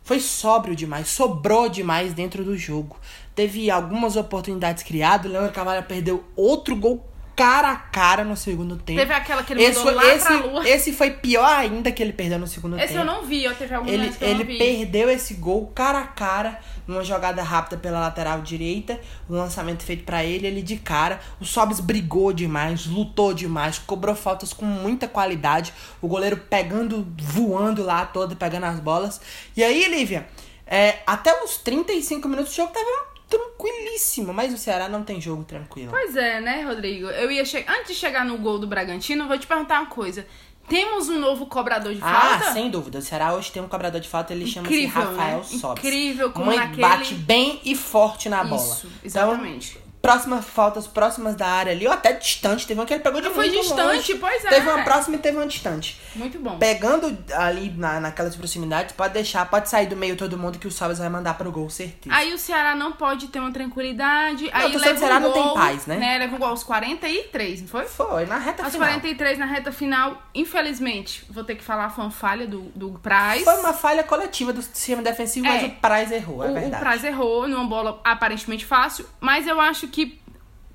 foi 0.06 0.20
sóbrio 0.20 0.76
demais, 0.76 1.08
sobrou 1.08 1.68
demais 1.68 2.14
dentro 2.14 2.44
do 2.44 2.56
jogo. 2.56 2.96
Teve 3.36 3.70
algumas 3.70 4.16
oportunidades 4.16 4.82
criadas, 4.84 5.30
o 5.30 5.34
Leandro 5.34 5.52
Carvalho 5.52 5.84
perdeu 5.84 6.24
outro 6.36 6.76
gol 6.76 7.06
cara 7.36 7.72
a 7.72 7.76
cara 7.76 8.24
no 8.24 8.38
segundo 8.38 8.78
tempo. 8.78 8.98
Teve 8.98 9.14
aquela 9.14 9.44
que 9.44 9.52
ele 9.52 9.64
esse, 9.64 9.78
mandou 9.80 9.94
lá 9.94 10.16
esse, 10.16 10.26
pra 10.26 10.38
lua. 10.38 10.70
esse 10.70 10.94
foi 10.94 11.12
pior 11.12 11.46
ainda 11.46 11.92
que 11.92 12.02
ele 12.02 12.14
perdeu 12.14 12.40
no 12.40 12.48
segundo 12.48 12.78
Esse 12.78 12.94
tempo. 12.94 13.00
eu 13.00 13.06
não 13.06 13.24
vi, 13.24 13.44
eu 13.44 13.54
teve 13.54 13.76
algum 13.76 13.90
Ele, 13.90 14.06
lance 14.06 14.18
que 14.18 14.24
eu 14.24 14.30
ele 14.30 14.58
perdeu 14.58 15.10
esse 15.10 15.34
gol 15.34 15.68
cara 15.76 16.00
a 16.00 16.08
cara 16.08 16.60
numa 16.88 17.04
jogada 17.04 17.44
rápida 17.44 17.78
pela 17.78 18.00
lateral 18.00 18.42
direita. 18.42 19.00
O 19.28 19.34
lançamento 19.34 19.84
feito 19.84 20.06
pra 20.06 20.24
ele, 20.24 20.48
ele 20.48 20.62
de 20.62 20.78
cara. 20.78 21.20
O 21.40 21.46
Sobs 21.46 21.82
brigou 21.82 22.32
demais, 22.32 22.86
lutou 22.86 23.34
demais, 23.34 23.78
cobrou 23.80 24.16
faltas 24.16 24.54
com 24.54 24.66
muita 24.66 25.08
qualidade. 25.08 25.74
O 26.02 26.08
goleiro 26.08 26.38
pegando, 26.38 27.06
voando 27.20 27.84
lá 27.84 28.06
todo, 28.06 28.36
pegando 28.38 28.66
as 28.66 28.80
bolas. 28.80 29.20
E 29.58 29.64
aí, 29.64 29.90
Lívia, 29.90 30.26
é, 30.66 31.00
até 31.06 31.44
os 31.44 31.58
35 31.58 32.30
minutos 32.30 32.54
o 32.54 32.56
jogo 32.56 32.72
tava 32.72 33.15
tranquilíssimo. 33.30 34.34
Mas 34.34 34.54
o 34.54 34.58
Ceará 34.58 34.88
não 34.90 35.04
tem 35.04 35.20
jogo 35.22 35.44
tranquilo. 35.44 35.90
Pois 35.92 36.16
é, 36.16 36.40
né, 36.42 36.62
Rodrigo? 36.64 37.08
Eu 37.08 37.32
ia 37.32 37.46
chegar. 37.46 37.74
Antes 37.78 37.90
de 37.90 37.96
chegar 37.96 38.26
no 38.26 38.38
gol 38.38 38.60
do 38.60 38.68
Bragantino, 38.68 39.28
vou 39.28 39.38
te 39.38 39.48
perguntar 39.48 39.82
uma 39.82 39.90
coisa. 39.90 40.26
Temos 40.68 41.10
um 41.10 41.20
novo 41.20 41.46
cobrador 41.46 41.94
de 41.94 42.02
Ah, 42.02 42.40
falta? 42.40 42.54
sem 42.54 42.72
dúvida. 42.72 42.98
O 42.98 43.02
Ceará 43.02 43.34
hoje 43.36 43.52
tem 43.52 43.62
um 43.62 43.68
cobrador 43.68 44.02
de 44.02 44.10
falta, 44.10 44.34
ele 44.34 44.48
chama-se 44.48 44.74
Incrível, 44.74 45.02
Rafael 45.04 45.38
né? 45.38 45.44
Sobs. 45.44 45.84
Incrível, 45.86 46.32
como 46.32 46.48
Mãe 46.48 46.58
naquele- 46.58 46.82
bate 46.82 47.14
bem 47.14 47.62
e 47.64 47.76
forte 47.76 48.28
na 48.30 48.44
bola. 48.44 48.64
Isso, 48.64 48.88
exatamente. 49.04 49.72
Então, 49.78 49.85
próximas 50.06 50.46
faltas 50.46 50.86
próximas 50.88 51.36
da 51.36 51.48
área 51.48 51.72
ali, 51.72 51.88
ou 51.88 51.94
até 51.94 52.14
distante. 52.14 52.68
Teve 52.68 52.80
uma 52.80 52.86
que 52.86 52.94
ele 52.94 53.02
pegou 53.04 53.22
de 53.22 53.30
Foi 53.30 53.48
muito 53.50 53.62
distante, 53.62 53.96
longe. 54.14 54.16
pois 54.16 54.46
é. 54.46 54.50
Teve 54.50 54.70
uma 54.70 54.84
próxima 54.84 55.16
e 55.16 55.20
teve 55.20 55.38
uma 55.38 55.48
distante. 55.48 56.00
Muito 56.16 56.38
bom. 56.40 56.58
Pegando 56.60 57.18
ali 57.34 57.72
na, 57.76 58.00
naquelas 58.00 58.36
proximidades, 58.36 58.94
pode 58.96 59.14
deixar, 59.14 59.50
pode 59.50 59.68
sair 59.70 59.88
do 59.88 59.96
meio 59.96 60.16
todo 60.16 60.38
mundo 60.38 60.60
que 60.60 60.68
o 60.68 60.72
Sobs 60.72 61.00
vai 61.00 61.10
mandar 61.10 61.34
pro 61.36 61.52
gol, 61.52 61.70
certeza. 61.70 62.16
Aí 62.16 62.34
o 62.34 62.38
Ceará 62.38 62.76
não 62.76 62.92
pode 62.92 63.28
ter 63.30 63.40
uma 63.40 63.52
tranquilidade. 63.52 64.50
aí 64.54 64.76
o 64.76 64.80
leva 64.80 64.98
Ceará 65.00 65.18
um 65.18 65.20
não 65.22 65.32
tem 65.32 65.44
gol, 65.44 65.54
paz, 65.54 65.86
né? 65.88 66.18
Leva 66.20 66.36
um 66.36 66.40
gol 66.40 66.50
aos 66.50 66.64
43, 66.64 67.62
não 67.62 67.68
foi? 67.68 67.86
Foi, 67.86 68.26
na 68.26 68.38
reta 68.38 68.64
Aos 68.64 68.74
final. 68.74 68.88
43 68.88 69.40
na 69.40 69.46
reta 69.46 69.72
final, 69.72 70.22
infelizmente, 70.34 71.26
vou 71.30 71.44
ter 71.44 71.56
que 71.56 71.64
falar, 71.64 71.90
foi 71.90 72.04
uma 72.06 72.12
falha 72.12 72.48
do, 72.48 72.62
do 72.76 72.92
Praz. 73.00 73.44
Foi 73.44 73.56
uma 73.60 73.74
falha 73.74 74.04
coletiva 74.04 74.54
do 74.54 74.62
sistema 74.62 75.02
defensivo, 75.02 75.46
É. 75.48 75.50
mas 75.50 75.64
o 75.64 75.70
Praz 75.82 76.12
errou, 76.12 76.44
é 76.44 76.48
o, 76.48 76.52
o 76.52 76.54
verdade. 76.54 76.82
Praz 76.84 77.04
errou 77.04 77.48
numa 77.48 77.66
bola 77.66 78.00
aparentemente 78.04 78.66
fácil, 78.66 79.08
mas 79.20 79.48
eu 79.48 79.60
acho 79.60 79.88
que 79.88 79.95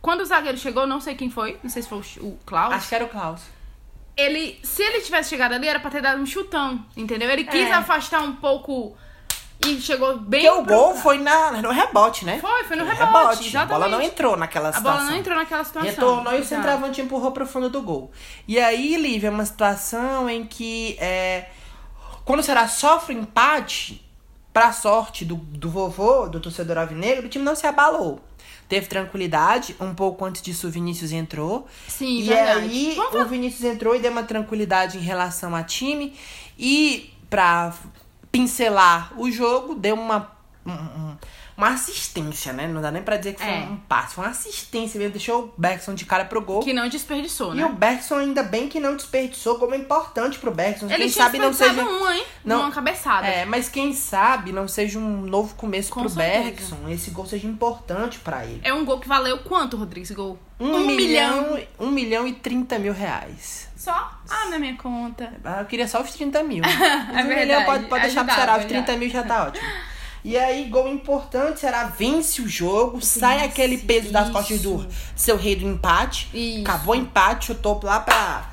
quando 0.00 0.20
o 0.20 0.24
zagueiro 0.24 0.56
chegou, 0.58 0.86
não 0.86 1.00
sei 1.00 1.14
quem 1.14 1.28
foi, 1.30 1.58
não 1.62 1.70
sei 1.70 1.82
se 1.82 1.88
foi 1.88 1.98
o, 2.20 2.38
Klaus. 2.46 2.74
Acho 2.74 2.88
que 2.88 2.94
era 2.94 3.04
o 3.04 3.08
Klaus. 3.08 3.42
Ele, 4.16 4.58
se 4.62 4.82
ele 4.82 5.00
tivesse 5.00 5.30
chegado 5.30 5.52
ali, 5.54 5.66
era 5.68 5.80
pra 5.80 5.90
ter 5.90 6.02
dado 6.02 6.20
um 6.20 6.26
chutão, 6.26 6.84
entendeu? 6.96 7.30
Ele 7.30 7.44
quis 7.44 7.68
É. 7.68 7.72
afastar 7.72 8.20
um 8.22 8.36
pouco 8.36 8.94
e 9.66 9.80
chegou 9.80 10.16
bem. 10.18 10.42
Porque 10.42 10.60
o 10.60 10.64
pro- 10.64 10.74
gol 10.74 10.94
foi 10.96 11.18
na, 11.18 11.52
no 11.62 11.70
rebote, 11.70 12.24
né? 12.24 12.38
Foi, 12.38 12.64
foi 12.64 12.76
no 12.76 12.84
Foi 12.86 12.94
rebote, 12.94 13.06
A 13.56 13.64
bola 13.66 13.86
exatamente. 13.86 13.90
não 13.90 14.02
entrou 14.02 14.36
naquela 14.36 14.68
A 14.70 14.72
situação. 14.72 14.98
bola 15.00 15.10
não 15.10 15.18
entrou 15.18 15.36
naquela 15.36 15.64
situação. 15.64 15.90
Retornou 15.90 16.34
e 16.34 16.40
o 16.40 16.44
centroavante 16.44 17.00
empurrou 17.00 17.32
pro 17.32 17.46
fundo 17.46 17.70
do 17.70 17.80
gol. 17.82 18.10
E 18.48 18.58
aí, 18.58 18.96
Lívia, 18.96 19.28
é 19.28 19.30
uma 19.30 19.44
situação 19.44 20.28
em 20.28 20.44
que 20.46 20.96
é, 20.98 21.48
quando 22.24 22.40
o 22.40 22.42
Ceará 22.42 22.68
sofre 22.68 23.14
empate, 23.14 24.04
pra 24.52 24.72
sorte 24.72 25.24
do, 25.24 25.36
do 25.36 25.70
vovô, 25.70 26.26
do 26.26 26.40
torcedor 26.40 26.76
alvinegro, 26.78 27.26
o 27.26 27.28
time 27.28 27.44
não 27.44 27.54
se 27.54 27.66
abalou. 27.66 28.20
Teve 28.70 28.86
tranquilidade, 28.86 29.74
um 29.80 29.92
pouco 29.94 30.24
antes 30.24 30.40
disso 30.40 30.68
o 30.68 30.70
Vinícius 30.70 31.10
entrou. 31.10 31.66
Sim, 31.88 32.20
e 32.20 32.22
verdade. 32.22 32.60
aí 32.60 32.94
Vamos 32.94 33.20
o 33.22 33.24
Vinícius 33.26 33.64
entrou 33.64 33.96
e 33.96 33.98
deu 33.98 34.12
uma 34.12 34.22
tranquilidade 34.22 34.96
em 34.96 35.00
relação 35.00 35.56
a 35.56 35.62
time. 35.64 36.14
E 36.56 37.12
pra 37.28 37.74
pincelar 38.30 39.12
o 39.20 39.28
jogo, 39.28 39.74
deu 39.74 39.96
uma, 39.96 40.30
um- 40.64 40.70
um- 40.72 41.16
uma 41.66 41.74
assistência, 41.74 42.52
né? 42.52 42.66
Não 42.66 42.80
dá 42.80 42.90
nem 42.90 43.02
pra 43.02 43.16
dizer 43.16 43.34
que 43.34 43.42
foi 43.42 43.52
É. 43.52 43.58
um 43.60 43.76
passe. 43.76 44.14
Foi 44.14 44.24
uma 44.24 44.30
assistência 44.30 44.98
mesmo, 44.98 45.12
deixou 45.12 45.44
o 45.44 45.54
Bergson 45.56 45.94
de 45.94 46.04
cara 46.04 46.24
pro 46.24 46.40
gol. 46.40 46.60
Que 46.60 46.72
não 46.72 46.88
desperdiçou, 46.88 47.52
E 47.54 47.58
né? 47.58 47.66
o 47.66 47.72
Bergson 47.72 48.16
ainda 48.16 48.42
bem 48.42 48.68
que 48.68 48.80
não 48.80 48.96
desperdiçou, 48.96 49.58
como 49.58 49.74
é 49.74 49.78
importante 49.78 50.38
pro 50.38 50.50
Bergson. 50.50 50.86
Ele 50.86 50.96
quem 50.96 51.08
sabe 51.08 51.38
não 51.38 51.52
seja. 51.52 51.82
uma, 51.84 52.16
hein? 52.16 52.24
não- 52.44 52.60
Uma 52.60 52.70
cabeçada. 52.70 53.26
É, 53.26 53.44
mas 53.44 53.68
quem 53.68 53.92
sabe 53.92 54.52
não 54.52 54.66
seja 54.66 54.98
um 54.98 55.20
novo 55.22 55.54
começo 55.54 55.90
Com 55.92 56.00
pro 56.00 56.10
certeza. 56.10 56.42
Bergson. 56.44 56.88
Esse 56.88 57.10
gol 57.10 57.26
seja 57.26 57.46
importante 57.46 58.18
pra 58.18 58.44
ele. 58.44 58.60
É 58.64 58.72
um 58.72 58.84
gol 58.84 58.98
que 58.98 59.08
valeu 59.08 59.38
quanto, 59.38 59.76
Rodrigo, 59.76 60.04
esse 60.04 60.14
gol? 60.14 60.38
Um, 60.58 60.80
milhão, 60.86 61.58
um 61.78 61.90
milhão 61.90 62.26
e 62.26 62.32
trinta 62.34 62.78
mil 62.78 62.92
reais. 62.92 63.68
Só? 63.76 63.92
Ah, 64.28 64.46
na 64.50 64.58
minha 64.58 64.76
conta. 64.76 65.32
Ah, 65.42 65.60
Eu 65.60 65.64
queria 65.66 65.88
só 65.88 66.02
os 66.02 66.10
30 66.12 66.42
mil. 66.42 66.62
É 67.10 67.22
um 67.22 67.26
verdade, 67.26 67.40
milhão 67.40 67.64
pode, 67.64 67.84
pode 67.86 68.02
deixar 68.02 68.24
pro 68.24 68.34
Ceará, 68.34 68.56
os 68.56 68.62
já. 68.64 68.68
30 68.68 68.96
mil 68.96 69.08
já 69.10 69.22
tá 69.22 69.44
ótimo. 69.46 69.66
E 70.22 70.36
aí, 70.36 70.68
gol 70.68 70.88
importante, 70.88 71.60
será 71.60 71.84
vence 71.84 72.42
o 72.42 72.48
jogo, 72.48 73.00
sai 73.00 73.44
aquele 73.44 73.78
peso 73.78 74.12
das 74.12 74.24
isso. 74.24 74.32
costas 74.32 74.62
do 74.62 74.86
seu 75.16 75.36
rei 75.36 75.56
do 75.56 75.66
empate. 75.66 76.28
Isso. 76.34 76.62
Acabou 76.62 76.94
o 76.94 76.98
empate, 76.98 77.46
chutou 77.46 77.80
lá 77.82 78.00
pra 78.00 78.50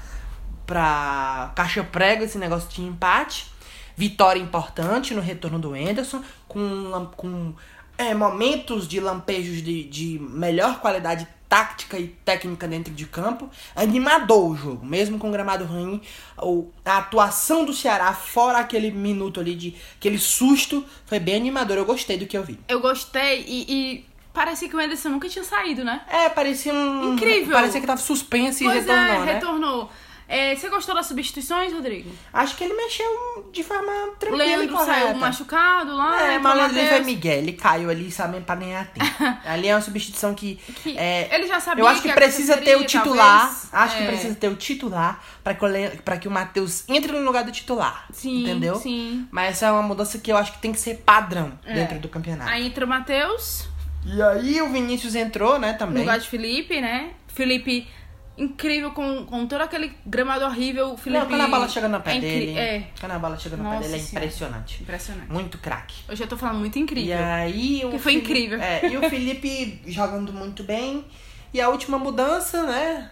pra 0.65 1.53
caixa 1.55 1.81
prego 1.81 2.23
esse 2.23 2.37
negócio 2.37 2.69
de 2.69 2.81
empate. 2.81 3.47
Vitória 3.95 4.39
importante 4.39 5.15
no 5.15 5.21
retorno 5.21 5.57
do 5.57 5.75
Enderson, 5.75 6.21
com, 6.47 7.09
com 7.15 7.53
é, 7.97 8.13
momentos 8.13 8.87
de 8.87 8.99
lampejos 8.99 9.61
de, 9.61 9.83
de 9.83 10.19
melhor 10.19 10.79
qualidade 10.79 11.27
tática 11.49 11.97
e 11.97 12.07
técnica 12.25 12.67
dentro 12.67 12.93
de 12.93 13.05
campo. 13.05 13.49
Animador 13.75 14.51
o 14.51 14.55
jogo, 14.55 14.85
mesmo 14.85 15.17
com 15.17 15.29
o 15.29 15.31
gramado 15.31 15.65
ruim. 15.65 16.01
A 16.85 16.97
atuação 16.97 17.65
do 17.65 17.73
Ceará, 17.73 18.13
fora 18.13 18.59
aquele 18.59 18.91
minuto 18.91 19.39
ali 19.39 19.55
de 19.55 19.75
aquele 19.97 20.17
susto, 20.17 20.85
foi 21.05 21.19
bem 21.19 21.35
animador. 21.35 21.77
Eu 21.77 21.85
gostei 21.85 22.17
do 22.17 22.25
que 22.25 22.37
eu 22.37 22.43
vi. 22.43 22.59
Eu 22.67 22.79
gostei 22.79 23.45
e, 23.47 23.65
e 23.69 24.05
parecia 24.33 24.67
que 24.69 24.75
o 24.75 24.79
Anderson 24.79 25.09
nunca 25.09 25.29
tinha 25.29 25.43
saído, 25.43 25.83
né? 25.83 26.01
É, 26.09 26.29
parecia 26.29 26.73
um. 26.73 27.13
Incrível. 27.13 27.53
Parecia 27.53 27.79
que 27.79 27.87
tava 27.87 28.01
suspenso 28.01 28.63
e 28.63 28.65
pois 28.65 28.85
retornou, 28.85 29.05
é, 29.05 29.25
né? 29.25 29.33
retornou. 29.33 29.91
É, 30.29 30.53
você 30.55 30.67
gostou 30.69 30.93
das 30.93 31.05
substituições, 31.05 31.71
Rodrigo? 31.71 32.11
Acho 32.33 32.57
que 32.57 32.63
ele 32.65 32.73
mexeu 32.73 33.49
de 33.53 33.63
forma 33.63 33.91
tranquila 34.19 34.43
e 34.43 34.47
Leandro 34.57 34.75
correta. 34.75 34.91
saiu 34.99 35.15
machucado 35.15 35.95
lá. 35.95 36.21
É, 36.21 36.37
mas 36.37 36.73
o 36.73 36.77
ele 36.77 36.87
foi. 36.89 36.99
Miguel, 37.01 37.37
ele 37.37 37.53
caiu 37.53 37.89
ali, 37.89 38.11
sabe, 38.11 38.41
pra 38.41 38.55
ganhar 38.55 38.87
tempo. 38.87 39.05
ali 39.45 39.67
é 39.69 39.73
uma 39.75 39.81
substituição 39.81 40.33
que. 40.35 40.55
Que 40.83 40.97
é, 40.97 41.33
ele 41.33 41.47
já 41.47 41.59
sabia 41.61 41.81
Eu 41.83 41.87
acho 41.87 42.01
que, 42.01 42.09
que 42.09 42.13
precisa 42.13 42.57
ter 42.57 42.75
o 42.75 42.83
titular. 42.85 43.39
talvez. 43.47 43.69
Acho 43.71 43.97
que 43.97 44.03
É. 44.03 44.07
precisa 44.07 44.35
ter 44.35 44.49
o 44.49 44.55
titular 44.55 45.23
pra 45.43 45.53
que 45.53 45.61
pra 46.03 46.17
que 46.17 46.27
o 46.27 46.31
Matheus 46.31 46.83
entre 46.89 47.11
no 47.13 47.23
lugar 47.23 47.45
do 47.45 47.51
titular. 47.51 48.05
Sim, 48.11 48.41
entendeu? 48.43 48.75
sim. 48.75 49.25
Mas 49.31 49.51
essa 49.51 49.67
é 49.67 49.71
uma 49.71 49.81
mudança 49.83 50.17
que 50.19 50.29
eu 50.31 50.35
acho 50.35 50.51
que 50.51 50.59
tem 50.59 50.73
que 50.73 50.79
ser 50.79 50.95
padrão 51.05 51.57
É. 51.65 51.73
dentro 51.73 51.99
do 51.99 52.09
campeonato. 52.09 52.49
Aí 52.49 52.67
entra 52.67 52.85
o 52.85 52.87
Matheus, 52.87 53.65
E 54.05 54.21
aí 54.21 54.61
o 54.61 54.69
Vinícius 54.69 55.15
entrou, 55.15 55.57
né, 55.57 55.71
no 55.73 55.77
também. 55.77 55.99
lugar 56.03 56.19
de 56.19 56.27
Felipe, 56.27 56.79
né? 56.81 57.11
Felipe 57.27 57.87
incrível 58.37 58.91
com, 58.91 59.25
com 59.25 59.47
todo 59.47 59.61
aquele 59.61 59.95
gramado 60.05 60.45
horrível. 60.45 60.93
O 60.93 60.97
Felipe 60.97 61.21
Não, 61.21 61.27
quando 61.29 61.41
a 61.41 61.47
bola 61.47 61.67
chega 61.67 61.87
no 61.87 61.99
pé 62.01 62.17
é 62.17 62.19
dele. 62.19 62.57
É, 62.57 62.87
Quando 62.99 63.11
a 63.13 63.19
bola 63.19 63.37
chega 63.37 63.57
no 63.57 63.69
pé 63.69 63.79
dele 63.79 63.95
é 63.95 63.97
impressionante. 63.97 64.83
impressionante. 64.83 65.31
Muito 65.31 65.57
craque. 65.57 65.95
Hoje 66.07 66.23
eu 66.23 66.27
tô 66.27 66.37
falando 66.37 66.59
muito 66.59 66.77
E 66.77 66.81
incrível. 66.81 67.17
aí 67.23 67.83
o 67.85 67.89
Que 67.91 67.99
foi 67.99 68.13
Felipe- 68.13 68.29
incrível. 68.31 68.61
É, 68.61 68.87
e 68.87 68.97
o 68.97 69.01
Felipe 69.09 69.81
jogando 69.87 70.31
muito 70.31 70.63
bem. 70.63 71.05
E 71.53 71.59
a 71.61 71.69
última 71.69 71.97
mudança, 71.97 72.63
né? 72.63 73.09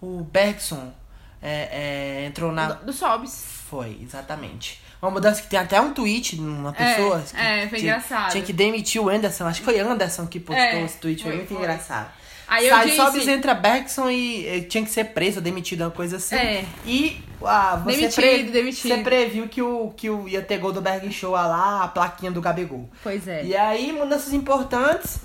O 0.00 0.22
Bergson 0.24 0.92
é, 1.40 2.22
é, 2.22 2.26
entrou 2.26 2.50
na. 2.52 2.72
Do, 2.72 2.86
do 2.86 2.92
Sobs. 2.92 3.44
Foi, 3.68 3.98
exatamente. 4.02 4.82
Uma 5.04 5.10
mudança 5.10 5.42
que 5.42 5.48
tem 5.48 5.58
até 5.58 5.78
um 5.80 5.92
tweet 5.92 6.36
de 6.36 6.40
uma 6.42 6.72
pessoa. 6.72 7.20
que 7.30 7.36
é, 7.36 7.68
foi 7.68 7.78
tinha, 7.78 7.92
engraçado. 7.92 8.32
Tinha 8.32 8.42
que 8.44 8.52
demitir 8.54 9.02
o 9.02 9.08
Anderson. 9.10 9.46
Acho 9.46 9.60
que 9.60 9.64
foi 9.66 9.78
Anderson 9.78 10.26
que 10.26 10.40
postou 10.40 10.64
É, 10.64 10.82
esse 10.82 10.96
tweet. 10.96 11.22
Foi, 11.22 11.30
foi, 11.32 11.36
muito 11.40 11.48
foi. 11.54 11.58
engraçado. 11.58 12.10
Aí 12.48 12.66
eu 12.68 12.74
Sai 12.74 12.84
disse- 12.86 12.96
Sobs, 12.96 13.28
entra 13.28 13.54
Bergson 13.54 14.10
e 14.10 14.46
eh, 14.46 14.60
tinha 14.62 14.84
que 14.84 14.90
ser 14.90 15.04
preso, 15.06 15.40
demitido, 15.40 15.82
uma 15.82 15.90
coisa 15.90 16.16
assim. 16.16 16.36
É. 16.36 16.64
E 16.86 17.22
ah, 17.44 17.76
você, 17.84 17.96
Demitido, 18.08 18.52
demitido. 18.52 18.88
você 18.94 19.02
previu 19.02 19.48
que 19.48 19.60
o, 19.62 19.92
que 19.96 20.08
o 20.10 20.28
ia 20.28 20.40
ter 20.42 20.58
gol 20.58 20.72
do 20.72 20.80
Berg 20.80 21.10
Show 21.12 21.32
lá, 21.32 21.82
a 21.84 21.88
plaquinha 21.88 22.30
do 22.30 22.40
Gabigol. 22.40 22.88
Pois 23.02 23.26
é. 23.28 23.44
E 23.44 23.56
aí, 23.56 23.92
mudanças 23.92 24.32
importantes. 24.32 25.18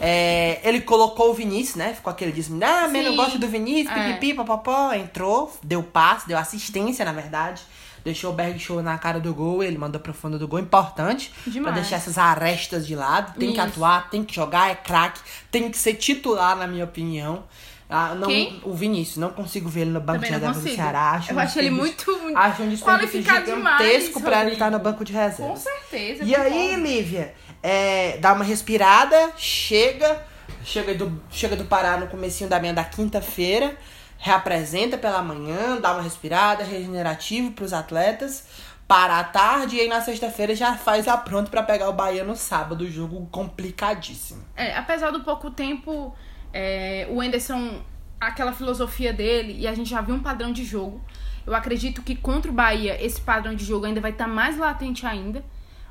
É, 0.00 0.60
ele 0.62 0.80
colocou 0.82 1.30
o 1.30 1.34
Vinícius, 1.34 1.76
né? 1.76 1.94
Ficou 1.94 2.10
aquele 2.10 2.30
diz, 2.32 2.50
ah, 2.62 2.88
mas 2.92 3.14
gosto 3.16 3.38
do 3.38 3.48
Vinícius, 3.48 3.96
É. 3.96 4.12
pipipi, 4.12 4.34
papapó. 4.34 4.92
Entrou, 4.92 5.52
deu 5.62 5.82
passe, 5.82 6.28
deu 6.28 6.36
assistência, 6.36 7.04
na 7.04 7.12
verdade. 7.12 7.62
Deixou 8.06 8.30
o 8.30 8.34
Berg 8.34 8.56
Show 8.56 8.80
na 8.80 8.96
cara 8.96 9.18
do 9.18 9.34
gol, 9.34 9.64
ele 9.64 9.76
mandou 9.76 10.00
pro 10.00 10.14
fundo 10.14 10.38
do 10.38 10.46
gol. 10.46 10.60
Importante. 10.60 11.32
Demais. 11.44 11.72
Pra 11.72 11.80
deixar 11.82 11.96
essas 11.96 12.16
arestas 12.16 12.86
de 12.86 12.94
lado. 12.94 13.36
Tem 13.36 13.48
que 13.52 13.58
Isso. 13.58 13.66
atuar, 13.68 14.08
tem 14.10 14.22
que 14.22 14.32
jogar, 14.32 14.70
é 14.70 14.76
craque. 14.76 15.20
Tem 15.50 15.68
que 15.68 15.76
ser 15.76 15.94
titular, 15.94 16.54
na 16.54 16.68
minha 16.68 16.84
opinião. 16.84 17.42
Ah, 17.90 18.14
não, 18.14 18.28
Quem? 18.28 18.60
O 18.62 18.72
Vinícius, 18.72 19.16
não 19.16 19.30
consigo 19.30 19.68
ver 19.68 19.80
ele 19.80 19.90
no 19.90 19.98
banco 20.00 20.20
Também 20.20 20.30
de 20.30 20.34
reserva 20.38 20.60
do. 20.60 20.68
Ceará. 20.70 21.10
Acho 21.14 21.32
Eu 21.32 21.36
um 21.36 21.40
acho 21.40 21.58
ele 21.58 21.70
muito, 21.70 22.18
muito 22.18 22.38
Acho 22.38 22.62
um 22.62 22.76
qualificado 22.76 23.46
gigantesco 23.46 24.20
demais, 24.20 24.24
pra 24.24 24.42
ele 24.42 24.52
estar 24.52 24.66
no 24.70 24.76
Rodrigo. 24.76 24.92
banco 24.92 25.04
de 25.04 25.12
reserva. 25.12 25.52
Com 25.52 25.56
certeza. 25.56 26.22
E 26.22 26.32
aí, 26.36 26.52
concordo. 26.52 26.82
Lívia, 26.86 27.34
é, 27.60 28.18
dá 28.18 28.32
uma 28.34 28.44
respirada, 28.44 29.32
chega, 29.36 30.24
chega 30.64 30.94
do, 30.94 31.20
chega 31.28 31.56
do 31.56 31.64
Pará 31.64 31.96
no 31.96 32.06
comecinho 32.06 32.48
da 32.48 32.60
manhã 32.60 32.72
da 32.72 32.84
quinta-feira, 32.84 33.76
reapresenta 34.18 34.96
pela 34.98 35.22
manhã, 35.22 35.80
dá 35.80 35.92
uma 35.92 36.02
respirada, 36.02 36.64
regenerativo 36.64 37.52
pros 37.52 37.72
atletas, 37.72 38.46
para 38.88 39.18
à 39.18 39.24
tarde 39.24 39.76
e 39.76 39.80
aí 39.80 39.88
na 39.88 40.00
sexta-feira 40.00 40.54
já 40.54 40.74
faz 40.76 41.08
a 41.08 41.16
pronto 41.16 41.50
pra 41.50 41.62
pegar 41.62 41.88
o 41.88 41.92
Bahia 41.92 42.24
no 42.24 42.36
sábado, 42.36 42.88
jogo 42.90 43.26
complicadíssimo. 43.30 44.44
É, 44.54 44.76
apesar 44.76 45.10
do 45.10 45.20
pouco 45.20 45.50
tempo, 45.50 46.14
é, 46.52 47.06
o 47.10 47.22
Enderson, 47.22 47.82
aquela 48.20 48.52
filosofia 48.52 49.12
dele, 49.12 49.56
e 49.58 49.66
a 49.66 49.74
gente 49.74 49.90
já 49.90 50.00
viu 50.00 50.14
um 50.14 50.20
padrão 50.20 50.52
de 50.52 50.64
jogo. 50.64 51.00
Eu 51.46 51.54
acredito 51.54 52.02
que 52.02 52.16
contra 52.16 52.50
o 52.50 52.54
Bahia, 52.54 53.02
esse 53.04 53.20
padrão 53.20 53.54
de 53.54 53.64
jogo 53.64 53.86
ainda 53.86 54.00
vai 54.00 54.10
estar 54.10 54.26
mais 54.26 54.56
latente 54.56 55.06
ainda. 55.06 55.44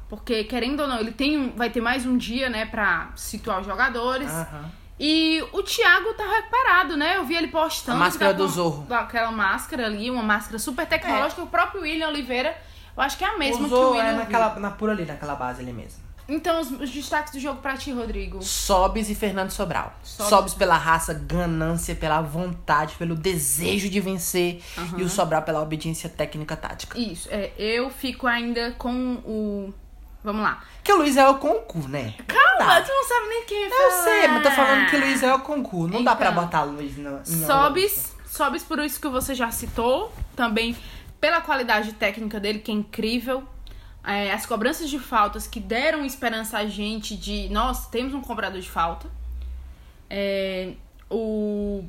Porque, 0.08 0.44
querendo 0.44 0.82
ou 0.82 0.88
não, 0.88 1.00
ele 1.00 1.12
tem 1.12 1.38
um, 1.38 1.56
vai 1.56 1.70
ter 1.70 1.82
mais 1.82 2.06
um 2.06 2.18
dia, 2.18 2.50
né, 2.50 2.66
pra 2.66 3.12
situar 3.16 3.60
os 3.60 3.66
jogadores. 3.66 4.30
Aham. 4.30 4.72
E 5.00 5.44
o 5.52 5.62
Thiago 5.62 6.14
tá 6.14 6.24
recuperado, 6.26 6.96
né? 6.96 7.18
Eu 7.18 7.26
vi 7.26 7.36
ele 7.36 7.48
postando. 7.48 7.98
A 7.98 8.00
máscara 8.00 8.32
tá 8.32 8.38
do 8.38 8.46
com- 8.46 8.50
Zorro. 8.54 8.88
Aquela 8.94 9.32
máscara 9.32 9.86
ali, 9.86 10.10
uma 10.10 10.24
máscara 10.24 10.58
super 10.58 10.86
tecnológica. 10.88 11.42
O 11.44 11.48
próprio 11.48 11.82
William 11.82 12.08
Oliveira, 12.08 12.56
eu 12.96 13.04
acho 13.04 13.18
que 13.18 13.26
é 13.26 13.28
a 13.28 13.38
mesma 13.38 13.58
que 13.58 13.64
o 13.64 13.66
Usou 13.78 13.92
William. 13.92 14.04
é, 14.06 14.10
viu. 14.12 14.18
naquela, 14.20 14.56
na 14.60 14.72
pura 14.72 14.94
ali, 14.94 15.06
naquela 15.06 15.36
base 15.36 15.62
ali 15.62 15.74
mesmo. 15.74 16.06
Então, 16.28 16.60
os, 16.60 16.72
os 16.72 16.90
destaques 16.90 17.34
do 17.34 17.40
jogo 17.40 17.62
pra 17.62 17.78
ti, 17.78 17.92
Rodrigo. 17.92 18.42
Sobes 18.42 19.10
e 19.12 19.16
Fernando 19.16 19.52
Sobral. 19.52 19.94
Sobes. 20.02 20.30
Sobes 20.30 20.54
pela 20.56 20.76
raça, 20.76 21.14
ganância, 21.14 21.94
pela 21.94 22.20
vontade, 22.22 22.96
pelo 22.96 23.14
desejo 23.16 23.88
de 23.90 24.00
vencer. 24.00 24.60
E 24.98 25.04
o 25.04 25.10
Sobral 25.10 25.44
pela 25.44 25.62
obediência 25.62 26.10
técnica 26.10 26.56
tática. 26.56 26.98
Isso, 26.98 27.28
é, 27.30 27.52
eu 27.60 27.92
fico 27.92 28.26
ainda 28.26 28.72
com 28.72 29.16
o. 29.26 29.74
Vamos 30.26 30.42
lá. 30.42 30.64
Que 30.84 30.92
o 30.92 30.98
Luiz 30.98 31.16
é 31.16 31.28
o 31.28 31.36
concurso, 31.36 31.88
né? 31.88 32.16
Calma, 32.26 32.82
tu 32.82 32.92
não 32.92 33.08
sabe 33.08 33.28
nem 33.30 33.46
quem 33.46 33.64
é 33.64 33.68
Eu 33.68 33.92
sei, 33.92 34.28
mas 34.28 34.42
tô 34.42 34.50
falando 34.50 34.90
que 34.90 34.96
o 34.96 35.00
Luiz 35.00 35.22
é 35.22 35.32
o 35.32 35.40
concurso. 35.40 35.94
Não 35.94 36.04
dá 36.04 36.16
pra 36.16 36.32
Então, 36.32 36.44
botar 36.44 36.64
Luiz 36.64 36.98
no, 36.98 37.24
Sobes, 37.24 38.16
sobes 38.26 38.64
por 38.64 38.80
isso 38.80 39.00
que 39.00 39.08
você 39.08 39.36
já 39.36 39.52
citou. 39.52 40.12
Também 40.36 40.76
pela 41.22 41.42
qualidade 41.42 41.94
técnica 41.94 42.40
dele, 42.40 42.58
que 42.58 42.72
é 42.72 42.74
incrível. 42.74 43.44
É, 44.04 44.34
as 44.34 44.48
cobranças 44.48 44.90
de 44.90 44.98
faltas 44.98 45.46
que 45.46 45.60
deram 45.60 46.04
esperança 46.04 46.58
a 46.58 46.66
gente 46.66 47.16
de 47.16 47.48
nós 47.50 47.88
temos 47.88 48.16
um 48.16 48.22
cobrador 48.22 48.60
de 48.60 48.70
falta. 48.70 49.08
É, 50.10 50.74
o, 51.08 51.84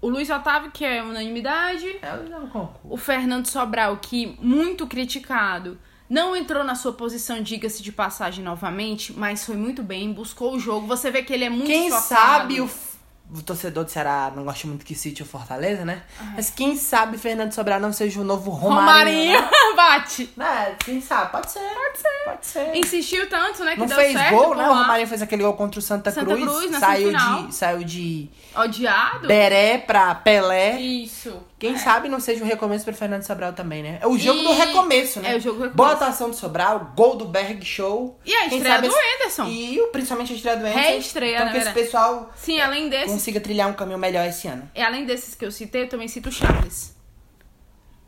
o 0.00 0.08
Luiz 0.08 0.30
Otávio, 0.30 0.70
que 0.70 0.84
é 0.84 1.02
unanimidade. 1.02 1.98
É, 2.00 2.14
o 2.14 2.18
Luiz 2.18 2.30
é 2.30 2.38
o. 2.38 2.70
O 2.90 2.96
Fernando 2.96 3.46
Sobral, 3.46 3.96
que 3.96 4.38
muito 4.40 4.86
criticado, 4.86 5.76
não 6.12 6.36
entrou 6.36 6.62
na 6.62 6.74
sua 6.74 6.92
posição, 6.92 7.42
diga-se 7.42 7.82
de 7.82 7.90
passagem 7.90 8.44
novamente, 8.44 9.14
mas 9.14 9.46
foi 9.46 9.56
muito 9.56 9.82
bem, 9.82 10.12
buscou 10.12 10.54
o 10.54 10.60
jogo. 10.60 10.86
Você 10.86 11.10
vê 11.10 11.22
que 11.22 11.32
ele 11.32 11.44
é 11.44 11.48
muito 11.48 11.64
Quem 11.66 11.86
esforçado. 11.86 12.42
sabe 12.42 12.60
o, 12.60 12.68
o 13.34 13.42
torcedor 13.42 13.82
do 13.84 13.90
Ceará 13.90 14.30
não 14.36 14.44
gosta 14.44 14.68
muito 14.68 14.84
que 14.84 14.94
City 14.94 15.22
ou 15.22 15.28
Fortaleza, 15.28 15.86
né? 15.86 16.02
Mas 16.34 16.50
quem 16.50 16.76
sabe 16.76 17.16
Fernando 17.16 17.52
Sobral 17.52 17.80
não 17.80 17.94
seja 17.94 18.20
o 18.20 18.24
novo 18.24 18.50
Romarinho. 18.50 19.40
Romarinho, 19.40 19.50
bate. 19.74 20.30
Né? 20.36 20.72
É, 20.72 20.84
quem 20.84 21.00
sabe? 21.00 21.32
Pode 21.32 21.50
ser. 21.50 21.60
Pode 21.92 21.98
ser. 21.98 22.24
Pode 22.24 22.46
ser. 22.46 22.76
Insistiu 22.76 23.28
tanto, 23.28 23.62
né, 23.64 23.74
que 23.74 23.80
Não 23.80 23.86
deu 23.86 23.96
fez 23.96 24.12
certo 24.12 24.30
gol, 24.34 24.54
né? 24.54 24.68
O. 24.68 24.72
Romarinho 24.74 25.06
fez 25.08 25.20
aquele 25.22 25.42
gol 25.42 25.52
contra 25.54 25.78
o 25.78 25.82
Santa, 25.82 26.10
Santa 26.10 26.26
Cruz. 26.34 26.42
Cruz, 26.44 26.76
saiu 26.78 27.12
de, 27.12 27.54
saiu 27.54 27.84
de 27.84 28.30
Odiado. 28.54 29.26
Beré 29.28 29.78
pra 29.78 30.14
Pelé. 30.14 30.80
Isso. 30.80 31.42
Quem 31.58 31.74
É. 31.74 31.78
sabe 31.78 32.08
não 32.08 32.18
seja 32.20 32.42
um 32.42 32.46
recomeço 32.46 32.84
pro 32.84 32.94
Fernando 32.94 33.22
Sobral 33.22 33.52
também, 33.52 33.82
né? 33.82 33.98
É 34.00 34.06
o 34.06 34.18
jogo 34.18 34.40
E- 34.40 34.44
do 34.44 34.52
recomeço, 34.52 35.20
né? 35.20 35.34
É 35.34 35.36
o 35.36 35.40
jogo 35.40 35.56
do 35.58 35.62
recomeço. 35.64 35.76
Boa 35.76 35.92
atuação 35.92 36.30
do 36.30 36.36
Sobral, 36.36 36.92
gol 36.96 37.16
do 37.16 37.24
Berg 37.26 37.64
Show. 37.64 38.18
E 38.24 38.34
a 38.34 38.48
Quem 38.48 38.58
estreia 38.58 38.74
sabe 38.76 38.88
do 38.88 38.94
esse- 38.94 39.14
Anderson. 39.16 39.44
E 39.48 39.80
o- 39.80 39.88
principalmente 39.88 40.32
a 40.32 40.36
estreia 40.36 40.56
do 40.56 40.66
Anderson. 40.66 40.78
Reestreia, 40.80 41.34
Então 41.34 41.46
né, 41.46 41.52
que 41.52 41.58
esse 41.58 41.64
verdade. 41.66 41.86
pessoal 41.86 42.32
Sim, 42.36 42.60
além 42.60 42.88
desses, 42.88 43.12
consiga 43.12 43.40
trilhar 43.40 43.68
um 43.68 43.74
caminho 43.74 43.98
melhor 43.98 44.26
esse 44.26 44.48
ano. 44.48 44.68
e 44.74 44.80
além 44.82 45.04
desses 45.04 45.34
que 45.34 45.44
eu 45.44 45.50
citei, 45.52 45.82
eu 45.84 45.88
também 45.88 46.08
cito 46.08 46.28
o 46.28 46.32
Charles. 46.32 46.96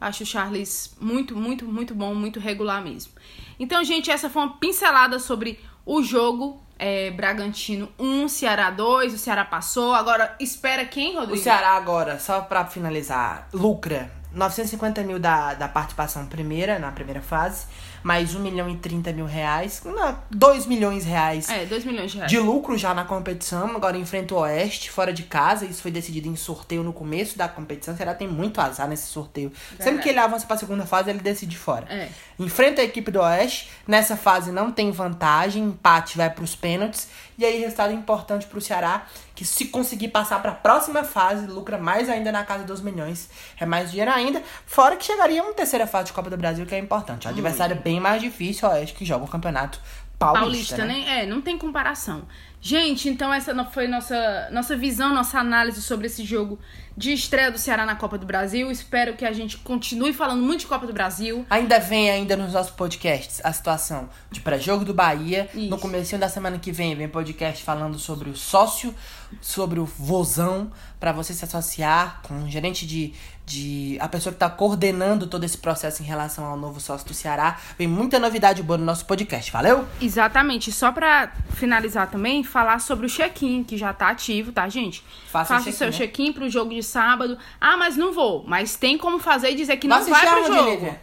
Acho 0.00 0.22
o 0.24 0.26
Charles 0.26 0.94
muito, 1.00 1.34
muito, 1.36 1.64
muito 1.64 1.94
bom, 1.94 2.14
muito 2.14 2.38
regular 2.38 2.82
mesmo. 2.82 3.12
Então, 3.58 3.82
gente, 3.84 4.10
essa 4.10 4.28
foi 4.28 4.42
uma 4.42 4.56
pincelada 4.58 5.18
sobre 5.18 5.60
o 5.86 6.02
jogo 6.02 6.62
é, 6.78 7.10
Bragantino 7.10 7.88
1, 7.98 8.28
Ceará 8.28 8.70
2. 8.70 9.14
O 9.14 9.18
Ceará 9.18 9.44
passou. 9.44 9.94
Agora, 9.94 10.34
espera 10.40 10.84
quem, 10.84 11.16
O 11.16 11.20
Rodrigo? 11.20 11.42
Ceará 11.42 11.72
agora, 11.72 12.18
só 12.18 12.40
pra 12.40 12.64
finalizar, 12.66 13.48
lucra 13.52 14.10
950 14.34 15.02
mil 15.02 15.18
da, 15.18 15.54
da 15.54 15.68
participação 15.68 16.26
primeira, 16.26 16.78
na 16.78 16.90
primeira 16.92 17.20
fase, 17.22 17.66
mais 18.02 18.34
1 18.34 18.40
milhão 18.40 18.68
e 18.68 18.76
30 18.76 19.12
mil 19.12 19.24
reais, 19.24 19.80
não, 19.84 20.18
2 20.30 20.66
milhões 20.66 21.04
de 21.04 21.10
reais 21.10 21.48
É, 21.48 21.64
2 21.64 21.84
milhões 21.86 22.10
de 22.10 22.18
reais. 22.18 22.30
de 22.30 22.38
lucro 22.38 22.76
já 22.76 22.92
na 22.92 23.04
competição. 23.04 23.74
Agora 23.74 23.96
enfrenta 23.96 24.34
o 24.34 24.38
Oeste, 24.38 24.90
fora 24.90 25.12
de 25.12 25.22
casa. 25.22 25.64
Isso 25.64 25.80
foi 25.80 25.90
decidido 25.90 26.28
em 26.28 26.36
sorteio 26.36 26.82
no 26.82 26.92
começo 26.92 27.38
da 27.38 27.48
competição. 27.48 27.94
O 27.94 27.96
Ceará 27.96 28.14
tem 28.14 28.28
muito 28.28 28.60
azar 28.60 28.86
nesse 28.88 29.06
sorteio. 29.06 29.50
Sempre 29.78 30.02
que 30.02 30.08
ele 30.10 30.18
avança 30.18 30.46
pra 30.46 30.56
segunda 30.56 30.84
fase, 30.84 31.08
ele 31.10 31.20
decide 31.20 31.56
fora. 31.56 31.86
É. 31.88 32.08
Enfrenta 32.38 32.82
a 32.82 32.84
equipe 32.84 33.10
do 33.10 33.20
Oeste. 33.20 33.70
Nessa 33.86 34.16
fase 34.16 34.52
não 34.52 34.70
tem 34.70 34.90
vantagem. 34.90 35.62
Empate 35.64 36.16
vai 36.18 36.28
pros 36.28 36.54
pênaltis. 36.54 37.08
E 37.36 37.44
aí, 37.44 37.60
resultado 37.60 37.92
importante 37.92 38.46
pro 38.46 38.60
Ceará, 38.60 39.06
que 39.34 39.44
se 39.44 39.66
conseguir 39.66 40.08
passar 40.08 40.40
para 40.40 40.52
a 40.52 40.54
próxima 40.54 41.02
fase, 41.02 41.46
lucra 41.46 41.78
mais 41.78 42.08
ainda 42.08 42.30
na 42.30 42.44
casa 42.44 42.64
dos 42.64 42.80
milhões. 42.80 43.28
É 43.58 43.66
mais 43.66 43.90
dinheiro 43.90 44.10
ainda. 44.10 44.42
Fora 44.66 44.96
que 44.96 45.04
chegaria 45.04 45.42
uma 45.42 45.52
terceira 45.52 45.86
fase 45.86 46.06
de 46.06 46.12
Copa 46.12 46.30
do 46.30 46.36
Brasil, 46.36 46.64
que 46.64 46.74
é 46.74 46.78
importante. 46.78 47.26
O 47.26 47.30
adversário 47.30 47.74
é 47.74 47.78
bem 47.78 48.00
mais 48.00 48.22
difícil, 48.22 48.68
o 48.68 48.72
Oeste, 48.72 48.94
que 48.94 49.04
joga 49.04 49.24
o 49.24 49.28
campeonato 49.28 49.80
paulista, 50.18 50.76
Paulista, 50.76 50.84
né? 50.84 50.94
né? 50.94 51.22
É, 51.22 51.26
não 51.26 51.40
tem 51.40 51.58
comparação. 51.58 52.22
Gente, 52.66 53.10
então 53.10 53.30
essa 53.30 53.52
não 53.52 53.70
foi 53.70 53.86
nossa, 53.86 54.48
nossa 54.50 54.74
visão, 54.74 55.12
nossa 55.12 55.38
análise 55.38 55.82
sobre 55.82 56.06
esse 56.06 56.24
jogo 56.24 56.58
de 56.96 57.12
estreia 57.12 57.50
do 57.50 57.58
Ceará 57.58 57.84
na 57.84 57.94
Copa 57.94 58.16
do 58.16 58.24
Brasil. 58.24 58.70
Espero 58.70 59.12
que 59.12 59.26
a 59.26 59.34
gente 59.34 59.58
continue 59.58 60.14
falando 60.14 60.40
muito 60.40 60.60
de 60.60 60.66
Copa 60.68 60.86
do 60.86 60.92
Brasil. 60.94 61.44
Ainda 61.50 61.78
vem 61.78 62.10
ainda 62.10 62.38
nos 62.38 62.54
nossos 62.54 62.72
podcasts 62.72 63.42
a 63.44 63.52
situação 63.52 64.08
de 64.30 64.40
pré-jogo 64.40 64.82
do 64.82 64.94
Bahia. 64.94 65.46
Isso. 65.52 65.68
No 65.68 65.76
comecinho 65.76 66.18
da 66.18 66.30
semana 66.30 66.58
que 66.58 66.72
vem 66.72 66.96
vem 66.96 67.06
podcast 67.06 67.62
falando 67.62 67.98
sobre 67.98 68.30
o 68.30 68.34
sócio, 68.34 68.94
sobre 69.42 69.78
o 69.78 69.84
vozão, 69.84 70.72
para 70.98 71.12
você 71.12 71.34
se 71.34 71.44
associar 71.44 72.22
com 72.22 72.44
o 72.44 72.48
gerente 72.48 72.86
de, 72.86 73.12
de 73.46 73.98
a 74.00 74.08
pessoa 74.08 74.32
que 74.32 74.38
tá 74.38 74.48
coordenando 74.48 75.26
todo 75.26 75.44
esse 75.44 75.58
processo 75.58 76.02
em 76.02 76.06
relação 76.06 76.44
ao 76.46 76.56
novo 76.56 76.80
sócio 76.80 77.06
do 77.06 77.12
Ceará. 77.14 77.58
Vem 77.78 77.86
muita 77.86 78.18
novidade 78.18 78.62
boa 78.62 78.78
no 78.78 78.84
nosso 78.84 79.04
podcast. 79.04 79.52
Valeu? 79.52 79.86
Exatamente. 80.00 80.72
Só 80.72 80.90
pra 80.90 81.30
finalizar 81.50 82.10
também, 82.10 82.42
falar 82.42 82.78
sobre 82.80 83.06
o 83.06 83.08
check-in, 83.08 83.62
que 83.62 83.76
já 83.76 83.92
tá 83.92 84.08
ativo, 84.08 84.50
tá, 84.50 84.66
gente? 84.68 85.04
Faça 85.30 85.54
o 85.56 85.58
o 85.58 85.62
seu 85.62 85.72
check-in, 85.72 85.84
né? 85.90 85.92
check-in 85.92 86.32
pro 86.32 86.48
jogo 86.48 86.72
de 86.74 86.82
sábado. 86.82 87.36
Ah, 87.60 87.76
mas 87.76 87.96
não 87.96 88.12
vou. 88.12 88.44
Mas 88.46 88.76
tem 88.76 88.96
como 88.96 89.18
fazer 89.18 89.50
e 89.50 89.54
dizer 89.54 89.76
que 89.76 89.86
não 89.86 90.02
Vai 90.04 90.26
pro 90.26 90.38
aonde, 90.38 90.54
jogo. 90.56 90.98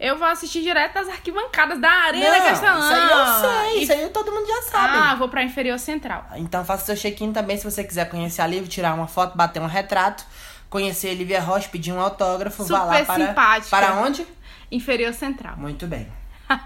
Eu 0.00 0.16
vou 0.16 0.28
assistir 0.28 0.62
direto 0.62 0.94
das 0.94 1.08
arquibancadas 1.08 1.80
da 1.80 1.90
Arena 1.90 2.40
Castelão. 2.40 2.78
isso 2.78 2.92
aí 2.94 3.10
eu 3.10 3.50
sei, 3.72 3.78
E- 3.78 3.82
isso 3.82 3.92
aí 3.92 4.08
todo 4.10 4.30
mundo 4.30 4.46
já 4.46 4.62
sabe. 4.62 4.96
Ah, 4.96 5.14
vou 5.16 5.28
pra 5.28 5.42
Inferior 5.42 5.76
Central. 5.78 6.24
Então 6.36 6.64
faça 6.64 6.84
seu 6.84 6.94
check-in 6.96 7.32
também 7.32 7.56
se 7.56 7.64
você 7.64 7.82
quiser 7.82 8.08
conhecer 8.08 8.40
a 8.42 8.46
Lívia, 8.46 8.68
tirar 8.68 8.94
uma 8.94 9.08
foto, 9.08 9.36
bater 9.36 9.60
um 9.60 9.66
retrato, 9.66 10.24
conhecer 10.68 11.10
a 11.10 11.14
Lívia 11.14 11.40
Rocha, 11.40 11.68
pedir 11.68 11.92
um 11.92 12.00
autógrafo, 12.00 12.64
vá 12.64 12.84
lá 12.84 12.98
Super 12.98 13.06
para 13.06 13.26
simpática. 13.26 13.76
para 13.76 14.00
onde? 14.00 14.26
Inferior 14.70 15.14
Central. 15.14 15.56
Muito 15.56 15.86
bem. 15.86 16.06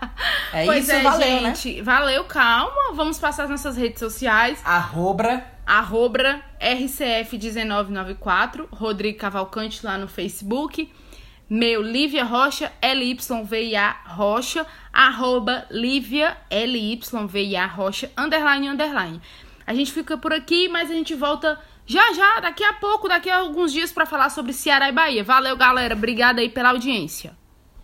É 0.53 0.67
pois 0.67 0.85
isso, 0.85 0.93
é, 0.93 1.03
valeu, 1.03 1.41
né? 1.41 1.55
gente. 1.55 1.81
Valeu, 1.81 2.25
calma. 2.25 2.93
Vamos 2.93 3.19
passar 3.19 3.45
as 3.45 3.51
nossas 3.51 3.75
redes 3.75 3.99
sociais. 3.99 4.61
Arroba 4.65 5.43
Arroba 5.67 6.43
RCF1994, 6.61 8.67
Rodrigo 8.71 9.19
Cavalcante 9.19 9.85
lá 9.85 9.97
no 9.97 10.07
Facebook. 10.07 10.93
Meu, 11.49 11.83
Lívia 11.83 12.25
Rocha, 12.25 12.71
LYVIA 12.83 13.97
Rocha, 14.07 14.67
arroba 14.93 15.67
Lívia, 15.71 16.37
LYVIA 16.51 17.67
Rocha, 17.67 18.11
underline, 18.17 18.69
underline. 18.69 19.21
A 19.67 19.75
gente 19.75 19.93
fica 19.93 20.17
por 20.17 20.33
aqui, 20.33 20.69
mas 20.69 20.91
a 20.91 20.95
gente 20.95 21.15
volta 21.15 21.61
já 21.87 22.13
já, 22.13 22.41
daqui 22.41 22.65
a 22.65 22.73
pouco, 22.75 23.09
daqui 23.09 23.29
a 23.29 23.39
alguns 23.39 23.73
dias, 23.73 23.93
pra 23.93 24.07
falar 24.07 24.31
sobre 24.31 24.53
Ceará 24.53 24.89
e 24.89 24.93
Bahia. 24.93 25.25
Valeu, 25.25 25.57
galera. 25.57 25.95
Obrigada 25.95 26.41
aí 26.41 26.49
pela 26.49 26.71
audiência. 26.71 27.37